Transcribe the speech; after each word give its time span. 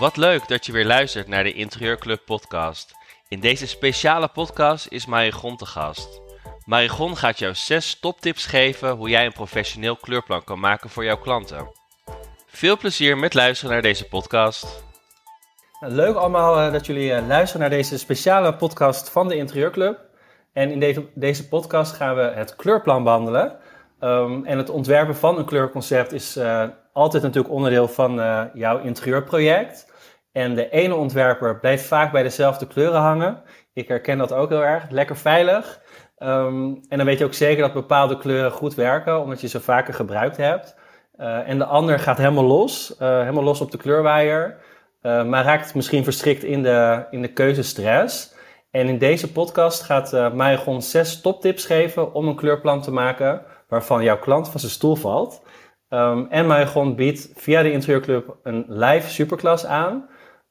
Wat 0.00 0.16
leuk 0.16 0.48
dat 0.48 0.66
je 0.66 0.72
weer 0.72 0.86
luistert 0.86 1.28
naar 1.28 1.42
de 1.42 1.52
Interieurclub 1.52 2.20
podcast. 2.24 2.94
In 3.28 3.40
deze 3.40 3.66
speciale 3.66 4.28
podcast 4.28 4.86
is 4.88 5.06
Marigon 5.06 5.56
te 5.56 5.66
gast. 5.66 6.20
Marigon 6.64 7.16
gaat 7.16 7.38
jou 7.38 7.54
zes 7.54 8.00
toptips 8.00 8.46
geven 8.46 8.90
hoe 8.90 9.08
jij 9.08 9.26
een 9.26 9.32
professioneel 9.32 9.96
kleurplan 9.96 10.44
kan 10.44 10.60
maken 10.60 10.90
voor 10.90 11.04
jouw 11.04 11.16
klanten. 11.16 11.72
Veel 12.46 12.76
plezier 12.76 13.18
met 13.18 13.34
luisteren 13.34 13.72
naar 13.72 13.82
deze 13.82 14.08
podcast. 14.08 14.84
Nou, 15.80 15.92
leuk 15.92 16.16
allemaal 16.16 16.60
eh, 16.60 16.72
dat 16.72 16.86
jullie 16.86 17.12
eh, 17.12 17.26
luisteren 17.26 17.60
naar 17.60 17.76
deze 17.78 17.98
speciale 17.98 18.54
podcast 18.54 19.10
van 19.10 19.28
de 19.28 19.36
Interieurclub. 19.36 19.98
En 20.52 20.70
in 20.70 21.08
deze, 21.14 21.48
podcast 21.48 21.92
gaan 21.92 22.16
we 22.16 22.22
het 22.22 22.56
kleurplan 22.56 23.04
behandelen. 23.04 23.56
Um, 24.00 24.44
en 24.44 24.58
het 24.58 24.70
ontwerpen 24.70 25.16
van 25.16 25.38
een 25.38 25.44
kleurconcept 25.44 26.12
is 26.12 26.36
uh, 26.36 26.64
altijd 26.92 27.22
natuurlijk 27.22 27.54
onderdeel 27.54 27.88
van 27.88 28.14
jouw 28.54 28.78
interieurproject. 28.78 29.88
En 30.32 30.54
de 30.54 30.70
ene 30.70 30.94
ontwerper 30.94 31.58
blijft 31.58 31.84
vaak 31.84 32.12
bij 32.12 32.22
dezelfde 32.22 32.66
kleuren 32.66 33.00
hangen. 33.00 33.42
Ik 33.72 33.88
herken 33.88 34.18
dat 34.18 34.32
ook 34.32 34.48
heel 34.48 34.64
erg. 34.64 34.90
Lekker 34.90 35.16
veilig. 35.16 35.80
Um, 36.18 36.80
en 36.88 36.96
dan 36.96 37.06
weet 37.06 37.18
je 37.18 37.24
ook 37.24 37.34
zeker 37.34 37.62
dat 37.62 37.72
bepaalde 37.72 38.18
kleuren 38.18 38.50
goed 38.50 38.74
werken, 38.74 39.20
omdat 39.20 39.40
je 39.40 39.48
ze 39.48 39.60
vaker 39.60 39.94
gebruikt 39.94 40.36
hebt. 40.36 40.76
Uh, 41.16 41.48
en 41.48 41.58
de 41.58 41.64
ander 41.64 41.98
gaat 41.98 42.18
helemaal 42.18 42.44
los, 42.44 42.94
helemaal 42.98 43.42
los 43.42 43.60
op 43.60 43.70
de 43.70 43.78
kleurwaaier. 43.78 44.56
maar 45.02 45.44
raakt 45.44 45.74
misschien 45.74 46.04
verstrikt 46.04 46.42
in 46.42 46.62
de, 46.62 47.06
in 47.10 47.22
de 47.22 47.32
keuzestress. 47.32 48.34
En 48.70 48.88
in 48.88 48.98
deze 48.98 49.32
podcast 49.32 49.82
gaat 49.82 50.12
uh, 50.12 50.78
zes 50.78 51.20
toptips 51.20 51.66
geven 51.66 52.14
om 52.14 52.28
een 52.28 52.36
kleurplan 52.36 52.82
te 52.82 52.92
maken 52.92 53.42
waarvan 53.68 54.02
jouw 54.02 54.18
klant 54.18 54.48
van 54.48 54.60
zijn 54.60 54.72
stoel 54.72 54.96
valt. 54.96 55.42
Um, 55.88 56.26
en 56.30 56.46
Marigon 56.46 56.94
biedt 56.94 57.30
via 57.34 57.62
de 57.62 57.72
Interieurclub 57.72 58.36
een 58.42 58.64
live 58.68 59.10
superklas 59.10 59.66
aan. 59.66 60.08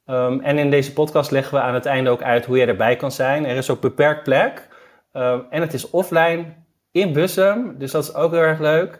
Um, 0.10 0.42
en 0.42 0.58
in 0.58 0.70
deze 0.70 0.94
podcast 0.94 1.32
leggen 1.32 1.58
we 1.58 1.64
aan 1.64 1.74
het 1.74 1.86
einde 1.86 2.10
ook 2.10 2.22
uit 2.22 2.46
hoe 2.46 2.58
je 2.58 2.66
erbij 2.66 2.96
kan 2.96 3.12
zijn. 3.12 3.46
Er 3.46 3.58
is 3.58 3.70
ook 3.70 3.82
beperkt 3.82 4.24
plek. 4.24 4.68
Um, 5.14 5.46
en 5.50 5.62
het 5.62 5.74
is 5.74 5.90
offline 5.90 6.46
in 6.92 7.14
Bussum, 7.14 7.78
dus 7.78 7.92
dat 7.92 8.04
is 8.04 8.14
ook 8.14 8.32
heel 8.32 8.42
erg 8.42 8.60
leuk. 8.60 9.00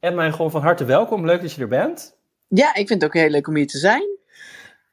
en 0.00 0.14
Marigon, 0.14 0.50
van 0.50 0.62
harte 0.62 0.84
welkom. 0.84 1.26
Leuk 1.26 1.40
dat 1.40 1.52
je 1.52 1.62
er 1.62 1.68
bent. 1.68 2.16
Ja, 2.48 2.74
ik 2.74 2.86
vind 2.86 3.02
het 3.02 3.04
ook 3.04 3.20
heel 3.20 3.30
leuk 3.30 3.48
om 3.48 3.56
hier 3.56 3.66
te 3.66 3.78
zijn. 3.78 4.18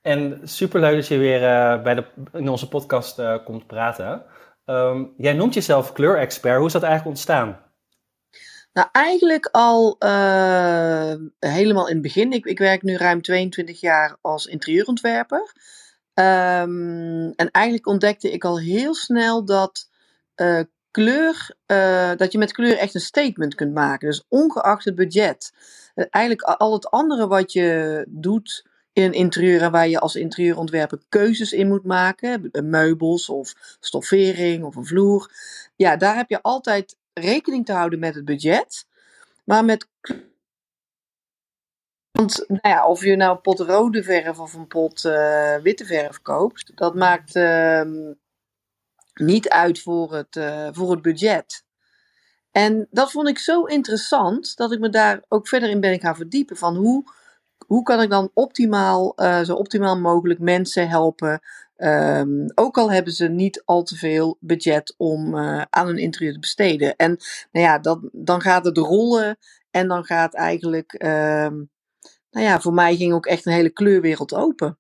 En 0.02 0.40
superleuk 0.44 0.96
dat 0.96 1.08
je 1.08 1.18
weer 1.18 1.42
uh, 1.42 1.82
bij 1.82 1.96
de, 1.96 2.04
in 2.34 2.50
onze 2.50 2.68
podcast 2.68 3.20
uh, 3.20 3.36
komt 3.46 3.68
praten. 3.68 4.24
Um, 4.66 5.14
jij 5.18 5.34
noemt 5.34 5.54
jezelf 5.54 5.92
kleurexpert. 5.92 6.58
Hoe 6.58 6.66
is 6.66 6.74
dat 6.74 6.84
eigenlijk 6.84 7.16
ontstaan? 7.16 7.60
Nou, 8.74 8.88
eigenlijk 8.92 9.46
al 9.52 9.96
uh, 10.00 11.14
helemaal 11.40 11.88
in 11.88 11.94
het 11.94 12.02
begin. 12.02 12.32
Ik, 12.32 12.46
ik, 12.46 12.60
werk 12.60 12.82
nu 12.82 12.96
ruim 12.96 13.22
22 13.22 13.80
jaar 13.80 14.18
als 14.22 14.46
interieurontwerper. 14.46 15.54
Um, 16.14 17.32
en 17.32 17.52
eigenlijk 17.52 17.88
ontdekte 17.88 18.32
ik 18.32 18.46
al 18.46 18.60
heel 18.60 18.96
snel 18.96 19.46
dat 19.46 19.90
kleur, 20.92 21.56
dat 22.18 22.32
je 22.32 22.38
met 22.38 22.52
kleur 22.52 22.78
echt 22.78 22.96
een 22.96 23.02
statement 23.02 23.56
kunt 23.56 23.74
maken. 23.74 24.08
Dus 24.08 24.26
ongeacht 24.28 24.86
het 24.86 24.96
budget. 24.96 25.52
eigenlijk 25.96 26.42
al 26.42 26.74
het 26.74 26.90
andere 26.90 27.28
wat 27.28 27.54
je 27.54 28.06
doet 28.10 28.66
in 28.94 29.04
een 29.04 29.14
interieur 29.14 29.72
waar 29.72 29.88
je 29.88 30.00
als 30.00 30.16
interieurontwerper 30.16 31.00
keuzes 31.10 31.52
in 31.52 31.68
moet 31.68 31.86
maken. 31.86 32.50
Meubels 32.52 33.30
of 33.30 33.78
stoffering 33.80 34.64
of 34.64 34.76
een 34.76 34.86
vloer. 34.86 35.32
Ja, 35.76 35.98
daar 35.98 36.16
heb 36.16 36.30
je 36.30 36.42
altijd 36.42 36.98
rekening 37.14 37.66
te 37.66 37.74
houden 37.74 38.00
met 38.00 38.16
het 38.16 38.26
budget. 38.26 38.88
Maar 39.44 39.66
met. 39.66 39.88
Want 42.12 42.46
nou 42.48 42.60
ja, 42.62 42.88
of 42.88 43.04
je 43.04 43.16
nou 43.16 43.32
een 43.32 43.42
pot 43.42 43.60
rode 43.60 44.04
verf 44.04 44.40
of 44.40 44.54
een 44.54 44.68
pot 44.68 45.04
uh, 45.04 45.56
witte 45.56 45.86
verf 45.86 46.22
koopt, 46.22 46.72
dat 46.76 46.96
maakt 46.96 47.36
uh, 47.36 47.82
niet 49.14 49.50
uit 49.50 49.82
voor 49.82 50.14
het, 50.14 50.36
uh, 50.36 50.68
voor 50.72 50.92
het 50.92 51.02
budget. 51.02 51.66
En 52.52 52.88
dat 52.90 53.12
vond 53.12 53.28
ik 53.28 53.38
zo 53.40 53.64
interessant 53.64 54.56
dat 54.56 54.72
ik 54.72 54.80
me 54.80 54.90
daar 54.90 55.24
ook 55.28 55.48
verder 55.48 55.70
in 55.70 55.80
ben 55.80 56.00
gaan 56.00 56.16
verdiepen. 56.16 56.58
Van 56.58 56.76
hoe 56.76 57.04
hoe 57.68 57.84
kan 57.84 58.02
ik 58.02 58.10
dan 58.10 58.32
optimaal, 58.34 59.14
uh, 59.16 59.42
zo 59.42 59.56
optimaal 59.56 60.00
mogelijk 60.00 60.40
mensen 60.40 60.90
helpen? 60.90 61.42
Um, 61.84 62.52
ook 62.56 62.78
al 62.78 62.92
hebben 62.92 63.14
ze 63.14 63.28
niet 63.28 63.62
al 63.66 63.84
te 63.84 63.96
veel 63.96 64.38
budget 64.40 64.94
om 64.98 65.36
uh, 65.36 65.62
aan 65.70 65.88
een 65.88 65.98
interieur 65.98 66.34
te 66.34 66.40
besteden. 66.40 66.96
En 66.96 67.18
nou 67.52 67.66
ja, 67.66 67.80
dat, 67.80 68.00
dan 68.12 68.42
gaat 68.42 68.66
het 68.66 68.78
rollen 68.78 69.38
en 69.72 69.88
dan 69.88 70.04
gaat 70.04 70.34
eigenlijk, 70.34 70.94
um, 70.94 71.70
nou 72.32 72.46
ja, 72.46 72.60
voor 72.60 72.74
mij 72.74 72.96
ging 72.96 73.14
ook 73.14 73.26
echt 73.26 73.46
een 73.46 73.54
hele 73.54 73.70
kleurwereld 73.70 74.34
open. 74.34 74.78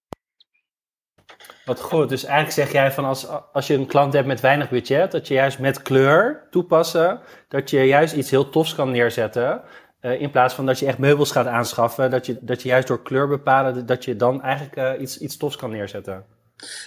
Wat 1.65 1.81
goed, 1.81 2.09
dus 2.09 2.23
eigenlijk 2.23 2.53
zeg 2.53 2.71
jij 2.71 2.91
van 2.91 3.05
als, 3.05 3.27
als 3.53 3.67
je 3.67 3.73
een 3.73 3.87
klant 3.87 4.13
hebt 4.13 4.27
met 4.27 4.39
weinig 4.39 4.69
budget, 4.69 5.11
dat 5.11 5.27
je 5.27 5.33
juist 5.33 5.59
met 5.59 5.81
kleur 5.81 6.47
toepassen, 6.49 7.19
dat 7.47 7.69
je 7.69 7.83
juist 7.83 8.13
iets 8.13 8.29
heel 8.29 8.49
tofs 8.49 8.75
kan 8.75 8.91
neerzetten. 8.91 9.61
Uh, 10.01 10.21
in 10.21 10.31
plaats 10.31 10.53
van 10.53 10.65
dat 10.65 10.79
je 10.79 10.85
echt 10.85 10.97
meubels 10.97 11.31
gaat 11.31 11.47
aanschaffen, 11.47 12.11
dat 12.11 12.25
je, 12.25 12.37
dat 12.41 12.61
je 12.61 12.69
juist 12.69 12.87
door 12.87 13.01
kleur 13.01 13.27
bepalen, 13.27 13.85
dat 13.85 14.05
je 14.05 14.15
dan 14.15 14.41
eigenlijk 14.41 14.77
uh, 14.77 15.01
iets, 15.01 15.17
iets 15.17 15.37
tofs 15.37 15.55
kan 15.55 15.71
neerzetten. 15.71 16.25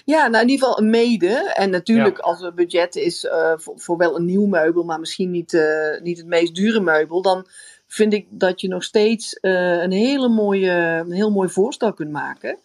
Ja, 0.04 0.26
nou 0.26 0.42
in 0.42 0.50
ieder 0.50 0.66
geval 0.66 0.82
een 0.82 0.90
mede. 0.90 1.52
En 1.54 1.70
natuurlijk 1.70 2.16
ja. 2.16 2.22
als 2.22 2.40
het 2.40 2.54
budget 2.54 2.96
is 2.96 3.24
uh, 3.24 3.52
voor, 3.56 3.80
voor, 3.80 3.96
wel 3.96 4.16
een 4.16 4.24
nieuw 4.24 4.46
meubel, 4.46 4.82
maar 4.82 5.00
misschien 5.00 5.30
niet, 5.30 5.58
niet 6.02 6.18
het 6.18 6.26
meest 6.26 6.54
dure 6.54 6.80
meubel, 6.80 7.22
dan 7.22 7.46
vind 7.86 8.12
ik 8.12 8.26
dat 8.30 8.60
je 8.60 8.68
nog 8.68 8.84
steeds 8.84 9.38
een, 9.40 9.92
hele 9.92 10.28
mooie, 10.28 10.70
een 11.06 11.12
heel 11.12 11.30
mooi 11.30 11.48
voorstel 11.48 11.92
kunt 11.92 12.10
maken. 12.10 12.58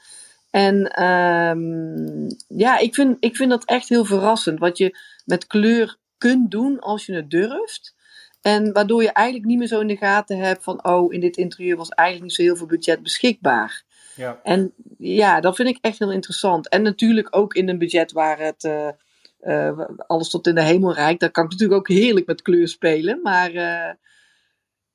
En 0.49 1.03
um, 1.03 2.27
ja, 2.47 2.77
ik 2.77 2.95
vind, 2.95 3.17
ik 3.19 3.35
vind 3.35 3.49
dat 3.49 3.65
echt 3.65 3.89
heel 3.89 4.05
verrassend. 4.05 4.59
Wat 4.59 4.77
je 4.77 4.97
met 5.25 5.47
kleur 5.47 5.97
kunt 6.17 6.51
doen 6.51 6.79
als 6.79 7.05
je 7.05 7.13
het 7.13 7.29
durft. 7.29 7.95
En 8.41 8.73
waardoor 8.73 9.03
je 9.03 9.11
eigenlijk 9.11 9.47
niet 9.47 9.57
meer 9.57 9.67
zo 9.67 9.79
in 9.79 9.87
de 9.87 9.97
gaten 9.97 10.37
hebt 10.37 10.63
van, 10.63 10.85
oh, 10.85 11.13
in 11.13 11.19
dit 11.19 11.37
interieur 11.37 11.77
was 11.77 11.89
eigenlijk 11.89 12.27
niet 12.27 12.37
zo 12.37 12.43
heel 12.43 12.55
veel 12.55 12.77
budget 12.77 13.03
beschikbaar. 13.03 13.83
Ja. 14.19 14.39
En 14.43 14.73
ja, 14.97 15.39
dat 15.39 15.55
vind 15.55 15.69
ik 15.69 15.77
echt 15.81 15.99
heel 15.99 16.11
interessant. 16.11 16.69
En 16.69 16.81
natuurlijk 16.81 17.27
ook 17.35 17.53
in 17.53 17.69
een 17.69 17.77
budget 17.77 18.11
waar 18.11 18.39
het 18.39 18.63
uh, 18.63 18.89
uh, 19.41 19.79
alles 20.07 20.29
tot 20.29 20.47
in 20.47 20.55
de 20.55 20.63
hemel 20.63 20.93
reikt. 20.93 21.19
Daar 21.19 21.31
kan 21.31 21.43
ik 21.43 21.51
natuurlijk 21.51 21.79
ook 21.79 21.87
heerlijk 21.87 22.25
met 22.25 22.41
kleur 22.41 22.67
spelen. 22.67 23.21
Maar 23.21 23.51
uh, 23.51 23.93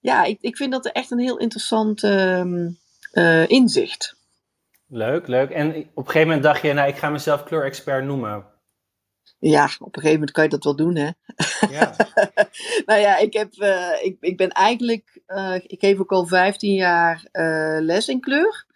ja, 0.00 0.24
ik, 0.24 0.38
ik 0.40 0.56
vind 0.56 0.72
dat 0.72 0.86
echt 0.86 1.10
een 1.10 1.18
heel 1.18 1.38
interessant 1.38 2.02
ehm, 2.02 2.70
inzicht. 3.46 4.16
Leuk, 4.88 5.26
leuk. 5.26 5.50
En 5.50 5.68
op 5.68 5.76
een 5.76 6.04
gegeven 6.06 6.26
moment 6.26 6.42
dacht 6.42 6.62
je, 6.62 6.72
nou, 6.72 6.88
ik 6.88 6.96
ga 6.96 7.10
mezelf 7.10 7.44
kleurexpert 7.44 8.04
noemen. 8.04 8.44
Ja, 9.38 9.64
op 9.64 9.96
een 9.96 10.02
gegeven 10.02 10.12
moment 10.12 10.30
kan 10.30 10.44
je 10.44 10.50
dat 10.50 10.64
wel 10.64 10.76
doen, 10.76 10.96
hè? 10.96 11.10
Ja. 11.70 11.96
nou 12.86 13.00
ja, 13.00 13.16
ik, 13.16 13.32
heb, 13.32 13.54
uh, 13.54 14.02
ik, 14.02 14.16
ik 14.20 14.36
ben 14.36 14.50
eigenlijk, 14.50 15.20
uh, 15.26 15.54
ik 15.54 15.80
geef 15.80 15.98
ook 15.98 16.12
al 16.12 16.26
15 16.26 16.74
jaar 16.74 17.24
uh, 17.32 17.78
les 17.80 18.08
in 18.08 18.20
kleur. 18.20 18.72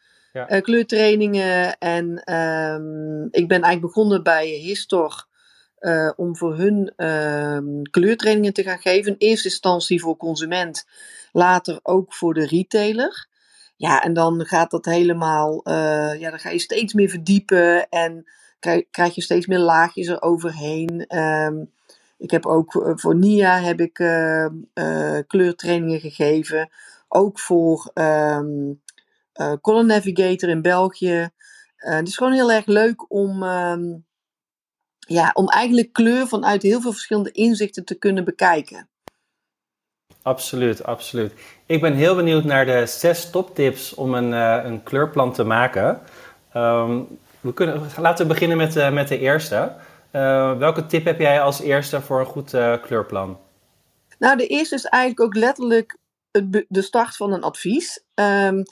Ja. 0.46 0.60
kleurtrainingen. 0.60 1.78
En 1.78 2.34
um, 2.34 3.28
ik 3.30 3.48
ben 3.48 3.62
eigenlijk 3.62 3.80
begonnen 3.80 4.22
bij 4.22 4.46
Histor 4.46 5.26
om 6.16 6.36
voor 6.36 6.56
hun 6.56 6.92
um, 7.06 7.82
kleurtrainingen 7.90 8.52
te 8.52 8.62
gaan 8.62 8.78
geven. 8.78 9.12
In 9.12 9.28
eerste 9.28 9.48
instantie 9.48 10.00
voor 10.00 10.16
consument, 10.16 10.86
later 11.32 11.80
ook 11.82 12.14
voor 12.14 12.34
de 12.34 12.46
retailer. 12.46 13.26
Ja, 13.76 14.02
en 14.02 14.12
dan 14.12 14.44
gaat 14.44 14.70
dat 14.70 14.84
helemaal, 14.84 15.60
ja, 16.18 16.30
dan 16.30 16.38
ga 16.38 16.50
je 16.50 16.58
steeds 16.58 16.92
meer 16.92 17.08
verdiepen 17.08 17.88
en 17.88 18.26
krijg, 18.90 19.14
je 19.14 19.22
steeds 19.22 19.46
meer 19.46 19.58
laagjes 19.58 20.06
eroverheen. 20.06 21.16
Um, 21.18 21.70
ik 22.18 22.30
heb 22.30 22.46
ook 22.46 22.74
eh, 22.74 22.92
voor 22.94 23.16
NIA 23.16 23.60
heb 23.60 23.80
ik 23.80 23.94
kleurtrainingen 25.26 26.00
gegeven. 26.00 26.70
Ook 27.08 27.38
voor 27.38 27.90
uh, 29.38 29.52
Color 29.60 29.84
Navigator 29.84 30.48
in 30.48 30.62
België. 30.62 31.30
het 31.76 32.08
is 32.08 32.16
gewoon 32.16 32.32
heel 32.32 32.52
erg 32.52 32.66
leuk 32.66 33.12
om, 33.12 33.42
um, 33.42 34.06
ja, 34.98 35.30
om 35.34 35.48
eigenlijk 35.48 35.92
kleur 35.92 36.26
vanuit 36.26 36.62
heel 36.62 36.80
veel 36.80 36.92
verschillende 36.92 37.30
inzichten 37.30 37.84
te 37.84 37.94
kunnen 37.94 38.24
bekijken. 38.24 38.88
Absoluut, 40.22 40.84
absoluut. 40.84 41.32
Ik 41.66 41.80
ben 41.80 41.94
heel 41.94 42.14
benieuwd 42.14 42.44
naar 42.44 42.66
de 42.66 42.86
zes 42.86 43.30
toptips 43.30 43.94
om 43.94 44.14
een, 44.14 44.32
een 44.66 44.82
kleurplan 44.82 45.32
te 45.32 45.44
maken. 45.44 46.00
Um, 46.56 47.18
we 47.40 47.54
kunnen, 47.54 47.82
laten 47.96 48.26
we 48.26 48.32
beginnen 48.32 48.56
met, 48.56 48.76
uh, 48.76 48.92
met 48.92 49.08
de 49.08 49.18
eerste. 49.18 49.74
Uh, 50.12 50.58
welke 50.58 50.86
tip 50.86 51.04
heb 51.04 51.18
jij 51.18 51.40
als 51.40 51.60
eerste 51.60 52.00
voor 52.00 52.20
een 52.20 52.26
goed 52.26 52.50
kleurplan? 52.82 53.38
Nou, 54.18 54.36
de 54.36 54.46
eerste 54.46 54.74
is 54.74 54.84
eigenlijk 54.84 55.22
ook 55.22 55.34
letterlijk 55.34 55.98
de 56.68 56.82
start 56.82 57.16
van 57.16 57.32
een 57.32 57.42
advies. 57.42 58.04
Um, 58.14 58.62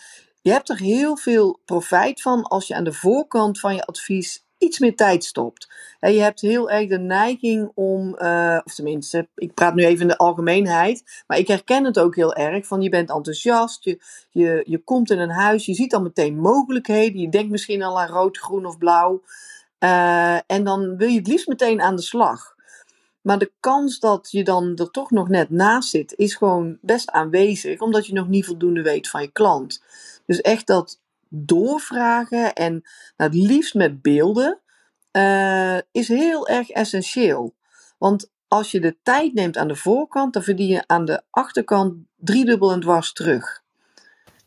je 0.47 0.53
hebt 0.53 0.69
er 0.69 0.79
heel 0.79 1.17
veel 1.17 1.61
profijt 1.65 2.23
van 2.23 2.43
als 2.43 2.67
je 2.67 2.75
aan 2.75 2.85
de 2.85 2.93
voorkant 2.93 3.61
van 3.61 3.75
je 3.75 3.85
advies 3.85 4.45
iets 4.59 4.79
meer 4.79 4.97
tijd 4.97 5.25
stopt. 5.25 5.69
En 6.01 6.13
je 6.13 6.21
hebt 6.21 6.41
heel 6.41 6.71
erg 6.71 6.89
de 6.89 6.99
neiging 6.99 7.71
om, 7.75 8.17
uh, 8.19 8.61
of 8.65 8.75
tenminste, 8.75 9.29
ik 9.35 9.55
praat 9.55 9.75
nu 9.75 9.85
even 9.85 10.01
in 10.01 10.09
de 10.09 10.17
algemeenheid, 10.17 11.25
maar 11.27 11.39
ik 11.39 11.49
herken 11.49 11.85
het 11.85 11.99
ook 11.99 12.17
heel 12.17 12.35
erg 12.35 12.67
van 12.67 12.83
je 12.83 12.89
bent 12.89 13.11
enthousiast, 13.11 13.85
je, 13.85 14.01
je, 14.31 14.63
je 14.67 14.79
komt 14.79 15.11
in 15.11 15.19
een 15.19 15.31
huis, 15.31 15.67
je 15.67 15.75
ziet 15.75 15.95
al 15.95 16.03
meteen 16.03 16.39
mogelijkheden, 16.39 17.21
je 17.21 17.29
denkt 17.29 17.51
misschien 17.51 17.83
al 17.83 18.01
aan 18.01 18.09
rood, 18.09 18.39
groen 18.39 18.67
of 18.67 18.79
blauw. 18.79 19.23
Uh, 19.79 20.35
en 20.47 20.65
dan 20.65 20.97
wil 20.97 21.09
je 21.09 21.19
het 21.19 21.27
liefst 21.27 21.49
meteen 21.49 21.81
aan 21.81 21.97
de 21.97 22.03
slag. 22.03 22.55
Maar 23.21 23.39
de 23.39 23.53
kans 23.61 23.99
dat 23.99 24.29
je 24.31 24.45
dan 24.45 24.77
er 24.77 24.91
toch 24.91 25.11
nog 25.11 25.29
net 25.29 25.51
naast 25.51 25.91
zit, 25.91 26.13
is 26.17 26.35
gewoon 26.35 26.79
best 26.81 27.11
aanwezig, 27.11 27.81
omdat 27.81 28.07
je 28.07 28.13
nog 28.13 28.29
niet 28.29 28.45
voldoende 28.45 28.83
weet 28.83 29.09
van 29.09 29.23
je 29.23 29.33
klant. 29.33 29.83
Dus 30.27 30.41
echt 30.41 30.67
dat 30.67 31.01
doorvragen 31.29 32.53
en 32.53 32.73
nou, 33.17 33.31
het 33.31 33.35
liefst 33.35 33.75
met 33.75 34.03
beelden, 34.03 34.61
uh, 35.13 35.79
is 35.93 36.09
heel 36.09 36.49
erg 36.49 36.71
essentieel. 36.71 37.55
Want 37.99 38.31
als 38.49 38.71
je 38.71 38.81
de 38.81 38.97
tijd 39.03 39.35
neemt 39.35 39.57
aan 39.57 39.69
de 39.69 39.77
voorkant, 39.77 40.33
dan 40.33 40.43
verdien 40.43 40.67
je 40.67 40.83
aan 40.87 41.05
de 41.05 41.23
achterkant 41.31 41.95
driedubbel 42.17 42.73
en 42.73 42.81
dwars 42.81 43.13
terug. 43.13 43.65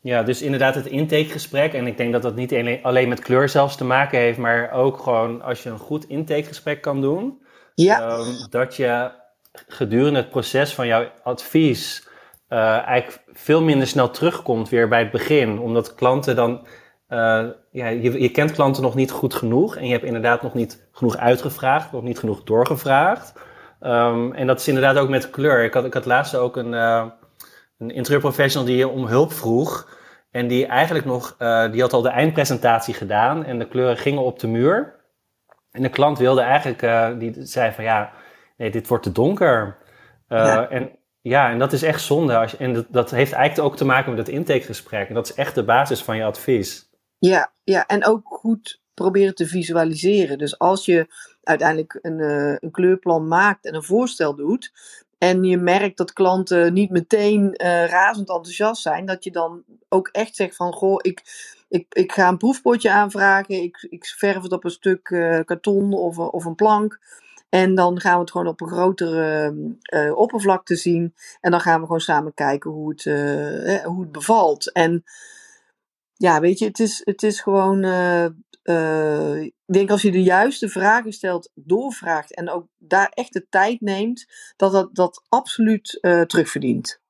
Ja, 0.02 0.22
dus 0.22 0.42
inderdaad 0.42 0.74
het 0.74 0.86
intakegesprek. 0.86 1.72
En 1.72 1.86
ik 1.86 1.96
denk 1.96 2.12
dat 2.12 2.22
dat 2.22 2.34
niet 2.34 2.54
alleen 2.82 3.08
met 3.08 3.20
kleur 3.20 3.48
zelfs 3.48 3.76
te 3.76 3.84
maken 3.84 4.18
heeft, 4.18 4.38
maar 4.38 4.72
ook 4.72 4.98
gewoon 4.98 5.42
als 5.42 5.62
je 5.62 5.70
een 5.70 5.78
goed 5.78 6.08
intakegesprek 6.08 6.80
kan 6.80 7.00
doen. 7.00 7.42
Ja. 7.74 8.18
Um, 8.18 8.46
dat 8.50 8.76
je 8.76 9.10
gedurende 9.52 10.18
het 10.18 10.30
proces 10.30 10.74
van 10.74 10.86
jouw 10.86 11.10
advies 11.22 12.08
uh, 12.50 12.86
eigenlijk 12.86 13.22
veel 13.32 13.62
minder 13.62 13.86
snel 13.86 14.10
terugkomt 14.10 14.68
weer 14.68 14.88
bij 14.88 14.98
het 14.98 15.10
begin. 15.10 15.58
Omdat 15.58 15.94
klanten 15.94 16.36
dan. 16.36 16.66
Uh, 17.08 17.46
ja, 17.70 17.88
je, 17.88 18.20
je 18.20 18.30
kent 18.30 18.52
klanten 18.52 18.82
nog 18.82 18.94
niet 18.94 19.10
goed 19.10 19.34
genoeg. 19.34 19.76
En 19.76 19.86
je 19.86 19.92
hebt 19.92 20.04
inderdaad 20.04 20.42
nog 20.42 20.54
niet 20.54 20.88
genoeg 20.92 21.16
uitgevraagd, 21.16 21.92
nog 21.92 22.02
niet 22.02 22.18
genoeg 22.18 22.42
doorgevraagd. 22.42 23.32
Um, 23.80 24.32
en 24.32 24.46
dat 24.46 24.60
is 24.60 24.68
inderdaad 24.68 24.98
ook 24.98 25.08
met 25.08 25.30
kleur. 25.30 25.64
Ik 25.64 25.74
had, 25.74 25.84
ik 25.84 25.94
had 25.94 26.06
laatst 26.06 26.36
ook 26.36 26.56
een, 26.56 26.72
uh, 26.72 27.04
een 27.78 27.90
interieurprofessional 27.90 28.66
die 28.66 28.76
je 28.76 28.88
om 28.88 29.06
hulp 29.06 29.32
vroeg. 29.32 29.98
En 30.30 30.46
die 30.46 30.66
eigenlijk 30.66 31.04
nog, 31.04 31.36
die 31.70 31.80
had 31.80 31.92
al 31.92 32.02
de 32.02 32.08
eindpresentatie 32.08 32.94
gedaan. 32.94 33.44
En 33.44 33.58
de 33.58 33.68
kleuren 33.68 33.96
gingen 33.96 34.22
op 34.22 34.38
de 34.38 34.48
muur. 34.48 34.94
En 35.70 35.82
de 35.82 35.88
klant 35.88 36.18
wilde 36.18 36.40
eigenlijk, 36.40 36.80
die 37.20 37.34
zei 37.38 37.72
van 37.72 37.84
ja, 37.84 38.12
nee, 38.56 38.70
dit 38.70 38.88
wordt 38.88 39.04
te 39.04 39.12
donker. 39.12 39.76
Ja. 40.28 40.68
En 40.68 40.90
ja, 41.22 41.50
en 41.50 41.58
dat 41.58 41.72
is 41.72 41.82
echt 41.82 42.02
zonde. 42.02 42.36
Als 42.36 42.50
je, 42.50 42.56
en 42.56 42.72
dat, 42.72 42.86
dat 42.88 43.10
heeft 43.10 43.32
eigenlijk 43.32 43.68
ook 43.68 43.76
te 43.76 43.84
maken 43.84 44.10
met 44.10 44.26
het 44.26 44.36
intakegesprek. 44.36 45.08
En 45.08 45.14
dat 45.14 45.28
is 45.28 45.34
echt 45.34 45.54
de 45.54 45.64
basis 45.64 46.02
van 46.02 46.16
je 46.16 46.24
advies. 46.24 46.88
Ja, 47.18 47.52
ja, 47.64 47.86
en 47.86 48.04
ook 48.04 48.26
goed 48.26 48.80
proberen 48.94 49.34
te 49.34 49.46
visualiseren. 49.46 50.38
Dus 50.38 50.58
als 50.58 50.84
je 50.84 51.06
uiteindelijk 51.42 51.98
een, 52.02 52.18
uh, 52.18 52.56
een 52.58 52.70
kleurplan 52.70 53.28
maakt 53.28 53.64
en 53.64 53.74
een 53.74 53.82
voorstel 53.82 54.34
doet. 54.34 54.72
En 55.18 55.44
je 55.44 55.56
merkt 55.56 55.96
dat 55.96 56.12
klanten 56.12 56.72
niet 56.72 56.90
meteen 56.90 57.42
uh, 57.42 57.84
razend 57.86 58.28
enthousiast 58.28 58.82
zijn. 58.82 59.06
Dat 59.06 59.24
je 59.24 59.30
dan 59.30 59.64
ook 59.88 60.08
echt 60.08 60.36
zegt 60.36 60.56
van 60.56 60.72
goh, 60.72 60.98
ik, 61.02 61.22
ik, 61.68 61.86
ik 61.88 62.12
ga 62.12 62.28
een 62.28 62.36
proefpotje 62.36 62.90
aanvragen. 62.90 63.62
Ik, 63.62 63.86
ik 63.90 64.06
verf 64.06 64.42
het 64.42 64.52
op 64.52 64.64
een 64.64 64.70
stuk 64.70 65.08
uh, 65.08 65.40
karton 65.44 65.92
of, 65.92 66.18
of 66.18 66.44
een 66.44 66.54
plank. 66.54 67.00
En 67.50 67.74
dan 67.74 68.00
gaan 68.00 68.14
we 68.14 68.20
het 68.20 68.30
gewoon 68.30 68.46
op 68.46 68.60
een 68.60 68.68
grotere 68.68 69.54
uh, 69.94 70.16
oppervlakte 70.16 70.76
zien. 70.76 71.14
En 71.40 71.50
dan 71.50 71.60
gaan 71.60 71.80
we 71.80 71.86
gewoon 71.86 72.00
samen 72.00 72.34
kijken 72.34 72.70
hoe 72.70 72.90
het, 72.90 73.04
uh, 73.04 73.84
hoe 73.84 74.00
het 74.00 74.12
bevalt. 74.12 74.72
En 74.72 75.04
ja, 76.12 76.40
weet 76.40 76.58
je, 76.58 76.64
het 76.64 76.78
is, 76.78 77.00
het 77.04 77.22
is 77.22 77.40
gewoon. 77.40 77.84
Uh, 77.84 78.28
ik 79.40 79.54
denk 79.66 79.90
als 79.90 80.02
je 80.02 80.10
de 80.10 80.22
juiste 80.22 80.68
vragen 80.68 81.12
stelt, 81.12 81.50
doorvraagt 81.54 82.34
en 82.34 82.50
ook 82.50 82.66
daar 82.78 83.10
echt 83.14 83.32
de 83.32 83.46
tijd 83.48 83.80
neemt, 83.80 84.26
dat 84.56 84.72
dat, 84.72 84.94
dat 84.94 85.24
absoluut 85.28 85.98
terugverdient. 86.00 87.00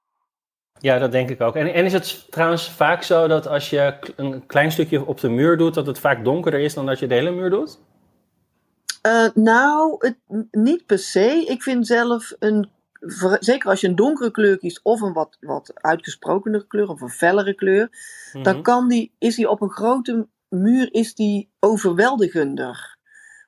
Ja, 0.78 0.98
dat 0.98 1.12
denk 1.12 1.30
ik 1.30 1.40
ook. 1.40 1.56
En, 1.56 1.72
en 1.72 1.84
is 1.84 1.92
het 1.92 2.26
trouwens 2.30 2.70
vaak 2.70 3.02
zo 3.02 3.28
dat 3.28 3.46
als 3.46 3.70
je 3.70 3.98
een 4.16 4.46
klein 4.46 4.72
stukje 4.72 5.06
op 5.06 5.20
de 5.20 5.28
muur 5.28 5.56
doet, 5.56 5.74
dat 5.74 5.86
het 5.86 5.98
vaak 5.98 6.24
donkerder 6.24 6.60
is 6.60 6.74
dan 6.74 6.86
dat 6.86 6.98
je 6.98 7.06
de 7.06 7.14
hele 7.14 7.30
muur 7.30 7.50
doet? 7.50 7.78
Uh, 9.06 9.28
nou, 9.34 9.96
het, 9.98 10.16
niet 10.50 10.86
per 10.86 10.98
se. 10.98 11.44
Ik 11.46 11.62
vind 11.62 11.86
zelf 11.86 12.32
een. 12.38 12.70
Zeker 13.38 13.70
als 13.70 13.80
je 13.80 13.88
een 13.88 13.94
donkere 13.94 14.30
kleur 14.30 14.58
kiest 14.58 14.80
of 14.82 15.00
een 15.00 15.12
wat, 15.12 15.36
wat 15.40 15.70
uitgesprokenere 15.74 16.66
kleur 16.66 16.88
of 16.88 17.00
een 17.00 17.10
fellere 17.10 17.54
kleur, 17.54 17.88
dan 18.32 18.54
mhm. 18.54 18.62
kan 18.62 18.88
die, 18.88 19.12
is 19.18 19.36
die 19.36 19.48
op 19.48 19.60
een 19.60 19.70
grote 19.70 20.28
muur 20.48 20.92
is 20.92 21.14
die 21.14 21.50
overweldigender 21.60 22.98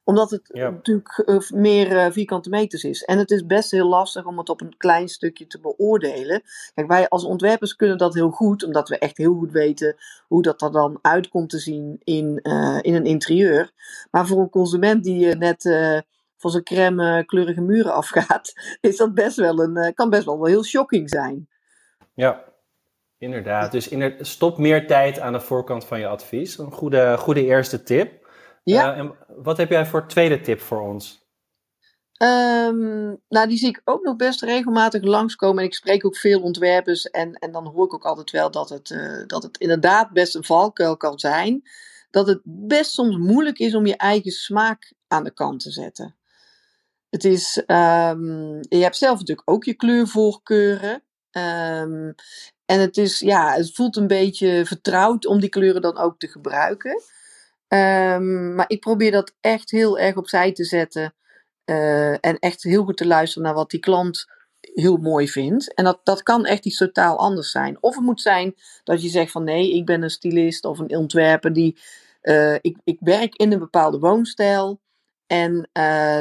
omdat 0.04 0.30
het 0.30 0.48
natuurlijk 0.52 1.22
eh, 1.26 1.50
meer 1.50 1.90
uh, 1.90 2.06
vierkante 2.10 2.48
meters 2.48 2.84
is. 2.84 3.02
En 3.02 3.18
het 3.18 3.30
is 3.30 3.46
best 3.46 3.70
heel 3.70 3.88
lastig 3.88 4.26
om 4.26 4.38
het 4.38 4.48
op 4.48 4.60
een 4.60 4.76
klein 4.76 5.08
stukje 5.08 5.46
te 5.46 5.60
beoordelen. 5.60 6.42
Kijk, 6.74 6.88
wij 6.88 7.08
als 7.08 7.24
ontwerpers 7.24 7.76
kunnen 7.76 7.98
dat 7.98 8.14
heel 8.14 8.30
goed, 8.30 8.64
omdat 8.64 8.88
we 8.88 8.98
echt 8.98 9.16
heel 9.16 9.34
goed 9.34 9.52
weten 9.52 9.96
hoe 10.26 10.42
dat 10.42 10.62
er 10.62 10.72
dan 10.72 10.98
uitkomt 11.02 11.50
te 11.50 11.58
zien 11.58 12.00
in, 12.04 12.40
uh, 12.42 12.78
in 12.80 12.94
een 12.94 13.04
interieur. 13.04 13.72
Maar 14.10 14.26
voor 14.26 14.40
een 14.40 14.50
consument 14.50 15.04
die 15.04 15.36
net 15.36 15.62
van 16.36 16.50
zijn 16.50 16.64
crème 16.64 17.24
kleurige 17.24 17.60
muren 17.60 17.94
afgaat, 17.94 18.52
is 18.80 18.96
dat 18.96 19.14
best 19.14 19.36
wel 19.36 19.58
een, 19.58 19.94
kan 19.94 20.10
best 20.10 20.24
wel, 20.24 20.44
heel 20.44 20.64
shocking 20.64 21.08
zijn. 21.08 21.48
Ja, 22.14 22.44
inderdaad. 23.18 23.72
Dus 23.72 23.90
stop 24.20 24.58
meer 24.58 24.86
tijd 24.86 25.20
aan 25.20 25.32
de 25.32 25.40
voorkant 25.40 25.84
van 25.84 25.98
je 25.98 26.06
advies. 26.06 26.58
Een 26.58 26.72
goede, 26.72 27.16
goede 27.18 27.44
eerste 27.44 27.82
tip. 27.82 28.21
Ja. 28.62 28.92
Uh, 28.92 28.98
en 28.98 29.14
wat 29.36 29.56
heb 29.56 29.70
jij 29.70 29.86
voor 29.86 30.06
tweede 30.06 30.40
tip 30.40 30.60
voor 30.60 30.80
ons? 30.80 31.20
Um, 32.22 33.20
nou, 33.28 33.48
die 33.48 33.58
zie 33.58 33.68
ik 33.68 33.80
ook 33.84 34.02
nog 34.02 34.16
best 34.16 34.42
regelmatig 34.42 35.02
langskomen. 35.02 35.58
En 35.58 35.68
ik 35.68 35.74
spreek 35.74 36.06
ook 36.06 36.16
veel 36.16 36.40
ontwerpers. 36.40 37.10
En, 37.10 37.34
en 37.34 37.52
dan 37.52 37.66
hoor 37.66 37.84
ik 37.84 37.94
ook 37.94 38.04
altijd 38.04 38.30
wel 38.30 38.50
dat 38.50 38.68
het, 38.68 38.90
uh, 38.90 39.26
dat 39.26 39.42
het 39.42 39.58
inderdaad 39.58 40.10
best 40.10 40.34
een 40.34 40.44
valkuil 40.44 40.96
kan 40.96 41.18
zijn. 41.18 41.62
Dat 42.10 42.26
het 42.26 42.40
best 42.44 42.92
soms 42.92 43.16
moeilijk 43.16 43.58
is 43.58 43.74
om 43.74 43.86
je 43.86 43.96
eigen 43.96 44.30
smaak 44.30 44.92
aan 45.08 45.24
de 45.24 45.30
kant 45.30 45.60
te 45.60 45.70
zetten. 45.70 46.16
Het 47.10 47.24
is, 47.24 47.62
um, 47.66 48.58
je 48.68 48.82
hebt 48.82 48.96
zelf 48.96 49.18
natuurlijk 49.18 49.50
ook 49.50 49.64
je 49.64 49.74
kleurvoorkeuren. 49.74 51.02
Um, 51.30 52.14
en 52.64 52.80
het 52.80 52.96
is, 52.96 53.18
ja, 53.18 53.52
het 53.52 53.74
voelt 53.74 53.96
een 53.96 54.06
beetje 54.06 54.66
vertrouwd 54.66 55.26
om 55.26 55.40
die 55.40 55.48
kleuren 55.48 55.82
dan 55.82 55.98
ook 55.98 56.18
te 56.18 56.28
gebruiken. 56.28 57.02
Um, 57.72 58.54
maar 58.54 58.64
ik 58.68 58.80
probeer 58.80 59.10
dat 59.10 59.34
echt 59.40 59.70
heel 59.70 59.98
erg 59.98 60.16
opzij 60.16 60.52
te 60.52 60.64
zetten. 60.64 61.14
Uh, 61.64 62.10
en 62.10 62.38
echt 62.38 62.62
heel 62.62 62.84
goed 62.84 62.96
te 62.96 63.06
luisteren 63.06 63.42
naar 63.42 63.54
wat 63.54 63.70
die 63.70 63.80
klant 63.80 64.26
heel 64.60 64.96
mooi 64.96 65.28
vindt. 65.28 65.74
En 65.74 65.84
dat, 65.84 66.00
dat 66.02 66.22
kan 66.22 66.44
echt 66.44 66.66
iets 66.66 66.76
totaal 66.76 67.18
anders 67.18 67.50
zijn. 67.50 67.76
Of 67.80 67.94
het 67.94 68.04
moet 68.04 68.20
zijn 68.20 68.54
dat 68.84 69.02
je 69.02 69.08
zegt 69.08 69.30
van 69.30 69.44
nee, 69.44 69.72
ik 69.74 69.86
ben 69.86 70.02
een 70.02 70.10
stylist 70.10 70.64
of 70.64 70.78
een 70.78 70.96
ontwerper 70.96 71.52
die. 71.52 71.78
Uh, 72.22 72.54
ik, 72.54 72.76
ik 72.84 72.96
werk 73.00 73.34
in 73.34 73.52
een 73.52 73.58
bepaalde 73.58 73.98
woonstijl. 73.98 74.80
En 75.26 75.52
uh, 75.54 75.62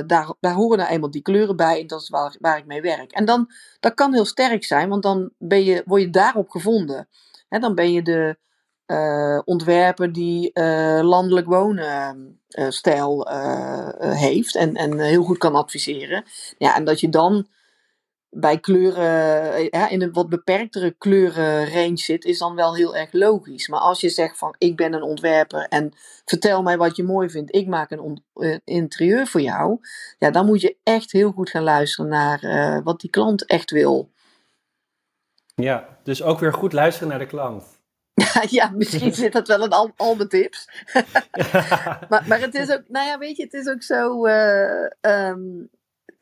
daar, 0.08 0.34
daar 0.40 0.54
horen 0.54 0.78
nou 0.78 0.90
eenmaal 0.90 1.12
die 1.12 1.22
kleuren 1.22 1.56
bij. 1.56 1.80
En 1.82 1.88
dat 1.88 2.02
is 2.02 2.10
waar, 2.10 2.36
waar 2.40 2.58
ik 2.58 2.66
mee 2.66 2.82
werk. 2.82 3.12
En 3.12 3.26
dan, 3.26 3.52
dat 3.80 3.94
kan 3.94 4.14
heel 4.14 4.26
sterk 4.26 4.64
zijn, 4.64 4.90
want 4.90 5.04
dan 5.04 5.32
ben 5.38 5.64
je, 5.64 5.84
word 5.86 6.02
je 6.02 6.10
daarop 6.10 6.50
gevonden. 6.50 7.08
He, 7.50 7.60
dan 7.60 7.76
ben 7.76 7.92
je 7.92 8.02
de, 8.02 8.38
ontwerper 9.46 10.14
die 10.14 10.52
uh, 10.54 11.00
landelijk 11.02 11.48
wonen 11.48 12.40
uh, 12.50 12.70
stijl 12.70 13.28
heeft 14.00 14.56
en, 14.56 14.76
en 14.76 15.00
heel 15.00 15.24
goed 15.24 15.38
kan 15.38 15.56
adviseren. 15.56 16.24
Ja, 16.58 16.76
en 16.76 16.84
dat 16.84 17.00
je 17.00 17.10
dan 17.10 17.48
bij 18.30 18.60
kleuren, 18.60 19.72
in 19.90 20.02
een 20.02 20.14
wat 20.14 20.30
beperktere 20.30 20.92
kleurenrange 20.98 21.98
zit, 21.98 22.26
is 22.26 22.38
dan 22.38 22.56
wel 22.56 22.76
heel 22.76 22.96
erg 22.96 23.12
logisch. 23.12 23.68
Maar 23.68 23.80
als 23.80 24.02
je 24.02 24.10
zegt 24.10 24.38
van 24.38 24.56
ik 24.58 24.76
ben 24.76 24.94
een 24.94 25.04
ontwerper 25.04 25.68
en 25.70 25.92
vertel 26.26 26.62
mij 26.62 26.78
wat 26.78 26.96
je 26.96 27.04
mooi 27.04 27.30
vindt, 27.30 27.56
ik 27.56 27.68
maak 27.68 27.92
een 27.92 28.24
interieur 28.64 29.28
voor 29.28 29.42
jou, 29.42 29.80
ja, 30.18 30.32
dan 30.32 30.46
moet 30.46 30.62
je 30.62 30.78
echt 30.84 31.12
heel 31.12 31.32
goed 31.32 31.50
gaan 31.50 31.64
luisteren 31.64 32.10
naar 32.10 32.84
wat 32.84 33.00
die 33.00 33.10
klant 33.10 33.46
echt 33.46 33.72
wil. 33.72 34.10
Ja, 35.56 35.98
dus 36.04 36.24
ook 36.24 36.40
weer 36.40 36.54
goed 36.54 36.74
luisteren 36.74 37.10
naar 37.10 37.20
de 37.20 37.26
klant. 37.26 37.71
ja, 38.50 38.72
misschien 38.76 39.14
zit 39.14 39.34
dat 39.34 39.48
wel 39.48 39.64
in 39.64 39.70
al, 39.70 39.92
al 39.96 40.16
mijn 40.16 40.30
tips. 40.30 40.70
maar, 42.10 42.24
maar 42.28 42.40
het 42.40 42.56
is 42.56 42.72
ook, 42.72 42.84
nou 42.88 43.08
ja, 43.08 43.18
weet 43.18 43.38
je, 43.38 43.44
het 43.44 43.54
is 43.54 43.68
ook 43.68 43.84
zo. 43.84 44.28
Uh, 44.28 44.90
um, 45.02 45.70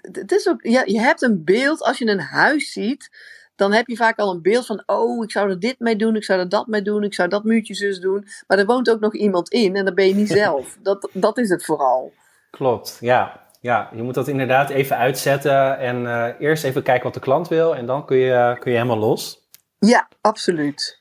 het 0.02 0.32
is 0.32 0.48
ook, 0.48 0.64
ja, 0.64 0.84
je 0.86 1.00
hebt 1.00 1.22
een 1.22 1.44
beeld, 1.44 1.82
als 1.82 1.98
je 1.98 2.08
een 2.08 2.20
huis 2.20 2.72
ziet, 2.72 3.10
dan 3.56 3.74
heb 3.74 3.88
je 3.88 3.96
vaak 3.96 4.18
al 4.18 4.32
een 4.32 4.42
beeld 4.42 4.66
van, 4.66 4.84
oh, 4.86 5.24
ik 5.24 5.32
zou 5.32 5.50
er 5.50 5.60
dit 5.60 5.80
mee 5.80 5.96
doen, 5.96 6.16
ik 6.16 6.24
zou 6.24 6.40
er 6.40 6.50
dat 6.50 6.68
mee 6.68 6.82
doen, 6.82 7.04
ik 7.04 7.14
zou 7.14 7.30
dat 7.30 7.44
muurtje 7.44 7.74
zus 7.76 8.00
doen. 8.00 8.28
Maar 8.48 8.58
er 8.58 8.66
woont 8.66 8.90
ook 8.90 9.00
nog 9.00 9.16
iemand 9.16 9.50
in 9.50 9.76
en 9.76 9.86
dan 9.86 9.94
ben 9.94 10.08
je 10.08 10.16
niet 10.16 10.30
zelf. 10.44 10.78
Dat, 10.82 11.10
dat 11.14 11.38
is 11.38 11.50
het 11.50 11.66
vooral. 11.66 12.14
Klopt, 12.50 12.98
ja. 13.00 13.48
Ja, 13.62 13.90
je 13.96 14.04
moet 14.04 14.14
dat 14.14 14.28
inderdaad 14.28 14.70
even 14.70 14.98
uitzetten 14.98 15.78
en 15.78 16.04
uh, 16.04 16.28
eerst 16.40 16.64
even 16.64 16.84
kijken 16.84 17.04
wat 17.04 17.14
de 17.14 17.20
klant 17.20 17.48
wil 17.48 17.76
en 17.76 17.86
dan 17.86 18.06
kun 18.06 18.18
je, 18.18 18.56
kun 18.60 18.72
je 18.72 18.78
helemaal 18.78 18.98
los. 18.98 19.48
Ja, 19.80 20.08
absoluut. 20.22 20.99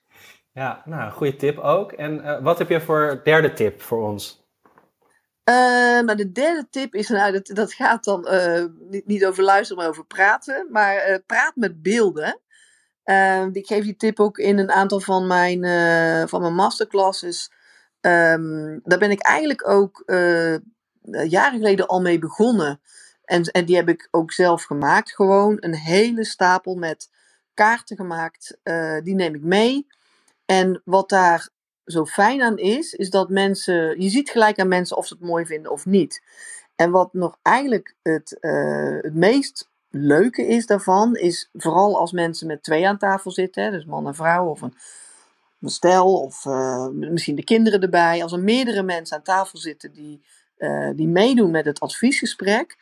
Ja, 0.59 0.83
nou, 0.85 1.13
goede 1.13 1.37
tip 1.37 1.59
ook. 1.59 1.93
En 1.93 2.15
uh, 2.15 2.43
wat 2.43 2.59
heb 2.59 2.69
je 2.69 2.81
voor 2.81 3.21
derde 3.25 3.53
tip 3.53 3.83
voor 3.83 4.03
ons? 4.03 4.47
nou, 6.05 6.15
de 6.15 6.33
derde 6.33 6.67
tip 6.71 6.95
is, 6.95 7.09
nou, 7.09 7.33
dat, 7.33 7.47
dat 7.47 7.73
gaat 7.73 8.05
dan 8.05 8.29
niet, 8.91 9.07
niet 9.07 9.27
over 9.27 9.43
luisteren, 9.43 9.83
maar 9.83 9.91
over 9.91 10.07
praten. 10.07 10.67
Maar 10.71 11.21
praat 11.27 11.57
met 11.57 11.83
beelden. 11.83 12.41
Ehm, 13.05 13.51
ik 13.53 13.67
geef 13.67 13.85
die 13.85 13.97
tip 13.97 14.21
ook 14.21 14.39
in 14.39 14.59
een 14.59 14.71
aantal 14.71 15.01
van 15.01 15.27
mijn, 15.27 15.61
van 16.29 16.41
mijn 16.41 16.55
masterclasses. 16.55 17.53
Um, 18.01 18.81
daar 18.85 18.99
ben 18.99 19.11
ik 19.11 19.21
eigenlijk 19.21 19.69
ook 19.69 20.03
jaren 21.27 21.59
geleden 21.59 21.87
al 21.87 22.01
mee 22.01 22.19
begonnen. 22.19 22.81
En, 23.25 23.43
en 23.43 23.65
die 23.65 23.77
heb 23.77 23.89
ik 23.89 24.09
ook 24.11 24.33
zelf 24.33 24.63
gemaakt. 24.63 25.15
Gewoon 25.15 25.57
een 25.61 25.75
hele 25.75 26.25
stapel 26.25 26.75
met 26.75 27.11
kaarten 27.55 27.97
gemaakt. 27.97 28.59
Die 29.03 29.15
neem 29.15 29.35
ik 29.35 29.43
mee. 29.43 29.87
En 30.51 30.83
wat 30.85 31.09
daar 31.09 31.49
zo 31.85 32.05
fijn 32.05 32.43
aan 32.43 32.59
is, 32.59 32.95
is 32.95 33.11
dat 33.11 33.29
mensen. 33.29 34.01
Je 34.01 34.09
ziet 34.09 34.31
gelijk 34.31 34.59
aan 34.59 34.69
mensen 34.69 34.97
of 34.97 35.07
ze 35.07 35.15
het 35.15 35.23
mooi 35.23 35.47
vinden 35.47 35.73
of 35.73 35.87
niet. 35.87 36.23
En 36.77 36.91
wat 36.91 37.13
nog 37.13 37.39
eigenlijk 37.43 37.95
het, 38.03 38.37
uh, 38.41 38.97
het 39.01 39.15
meest 39.15 39.69
leuke 39.91 40.47
is 40.47 40.67
daarvan, 40.67 41.17
is 41.17 41.49
vooral 41.53 41.99
als 41.99 42.13
mensen 42.13 42.47
met 42.47 42.63
twee 42.63 42.89
aan 42.89 42.99
tafel 42.99 43.31
zitten, 43.31 43.73
dus 43.73 43.85
man 43.85 44.07
en 44.07 44.15
vrouw 44.15 44.47
of 44.47 44.61
een, 44.61 44.75
stel 45.61 46.21
of 46.21 46.45
uh, 46.45 46.87
misschien 46.89 47.37
de 47.37 47.45
kinderen 47.45 47.81
erbij. 47.81 48.23
Als 48.23 48.33
er 48.33 48.41
meerdere 48.41 48.83
mensen 48.83 49.17
aan 49.17 49.23
tafel 49.23 49.59
zitten 49.59 49.93
die, 49.93 50.23
uh, 50.59 50.91
die 50.95 51.09
meedoen 51.09 51.51
met 51.51 51.65
het 51.65 51.81
adviesgesprek, 51.81 52.79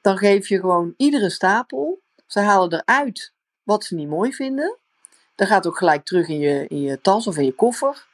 dan 0.00 0.16
geef 0.16 0.48
je 0.48 0.60
gewoon 0.60 0.94
iedere 0.96 1.30
stapel. 1.30 2.00
Ze 2.26 2.40
halen 2.40 2.72
eruit 2.72 3.32
wat 3.62 3.84
ze 3.84 3.94
niet 3.94 4.08
mooi 4.08 4.32
vinden. 4.32 4.78
Dat 5.36 5.48
gaat 5.48 5.66
ook 5.66 5.78
gelijk 5.78 6.04
terug 6.04 6.28
in 6.28 6.38
je, 6.38 6.66
in 6.68 6.80
je 6.80 7.00
tas 7.00 7.26
of 7.26 7.36
in 7.36 7.44
je 7.44 7.54
koffer. 7.54 8.06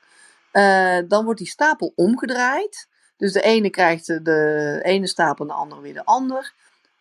Uh, 0.53 0.99
dan 1.09 1.25
wordt 1.25 1.39
die 1.39 1.49
stapel 1.49 1.93
omgedraaid. 1.97 2.89
Dus 3.17 3.33
de 3.33 3.43
ene 3.43 3.71
krijgt 3.71 4.07
de 4.07 4.81
ene 4.83 5.07
stapel 5.07 5.45
en 5.45 5.51
de 5.51 5.57
andere 5.57 5.81
weer 5.81 5.95
de 5.95 6.05
ander. 6.05 6.53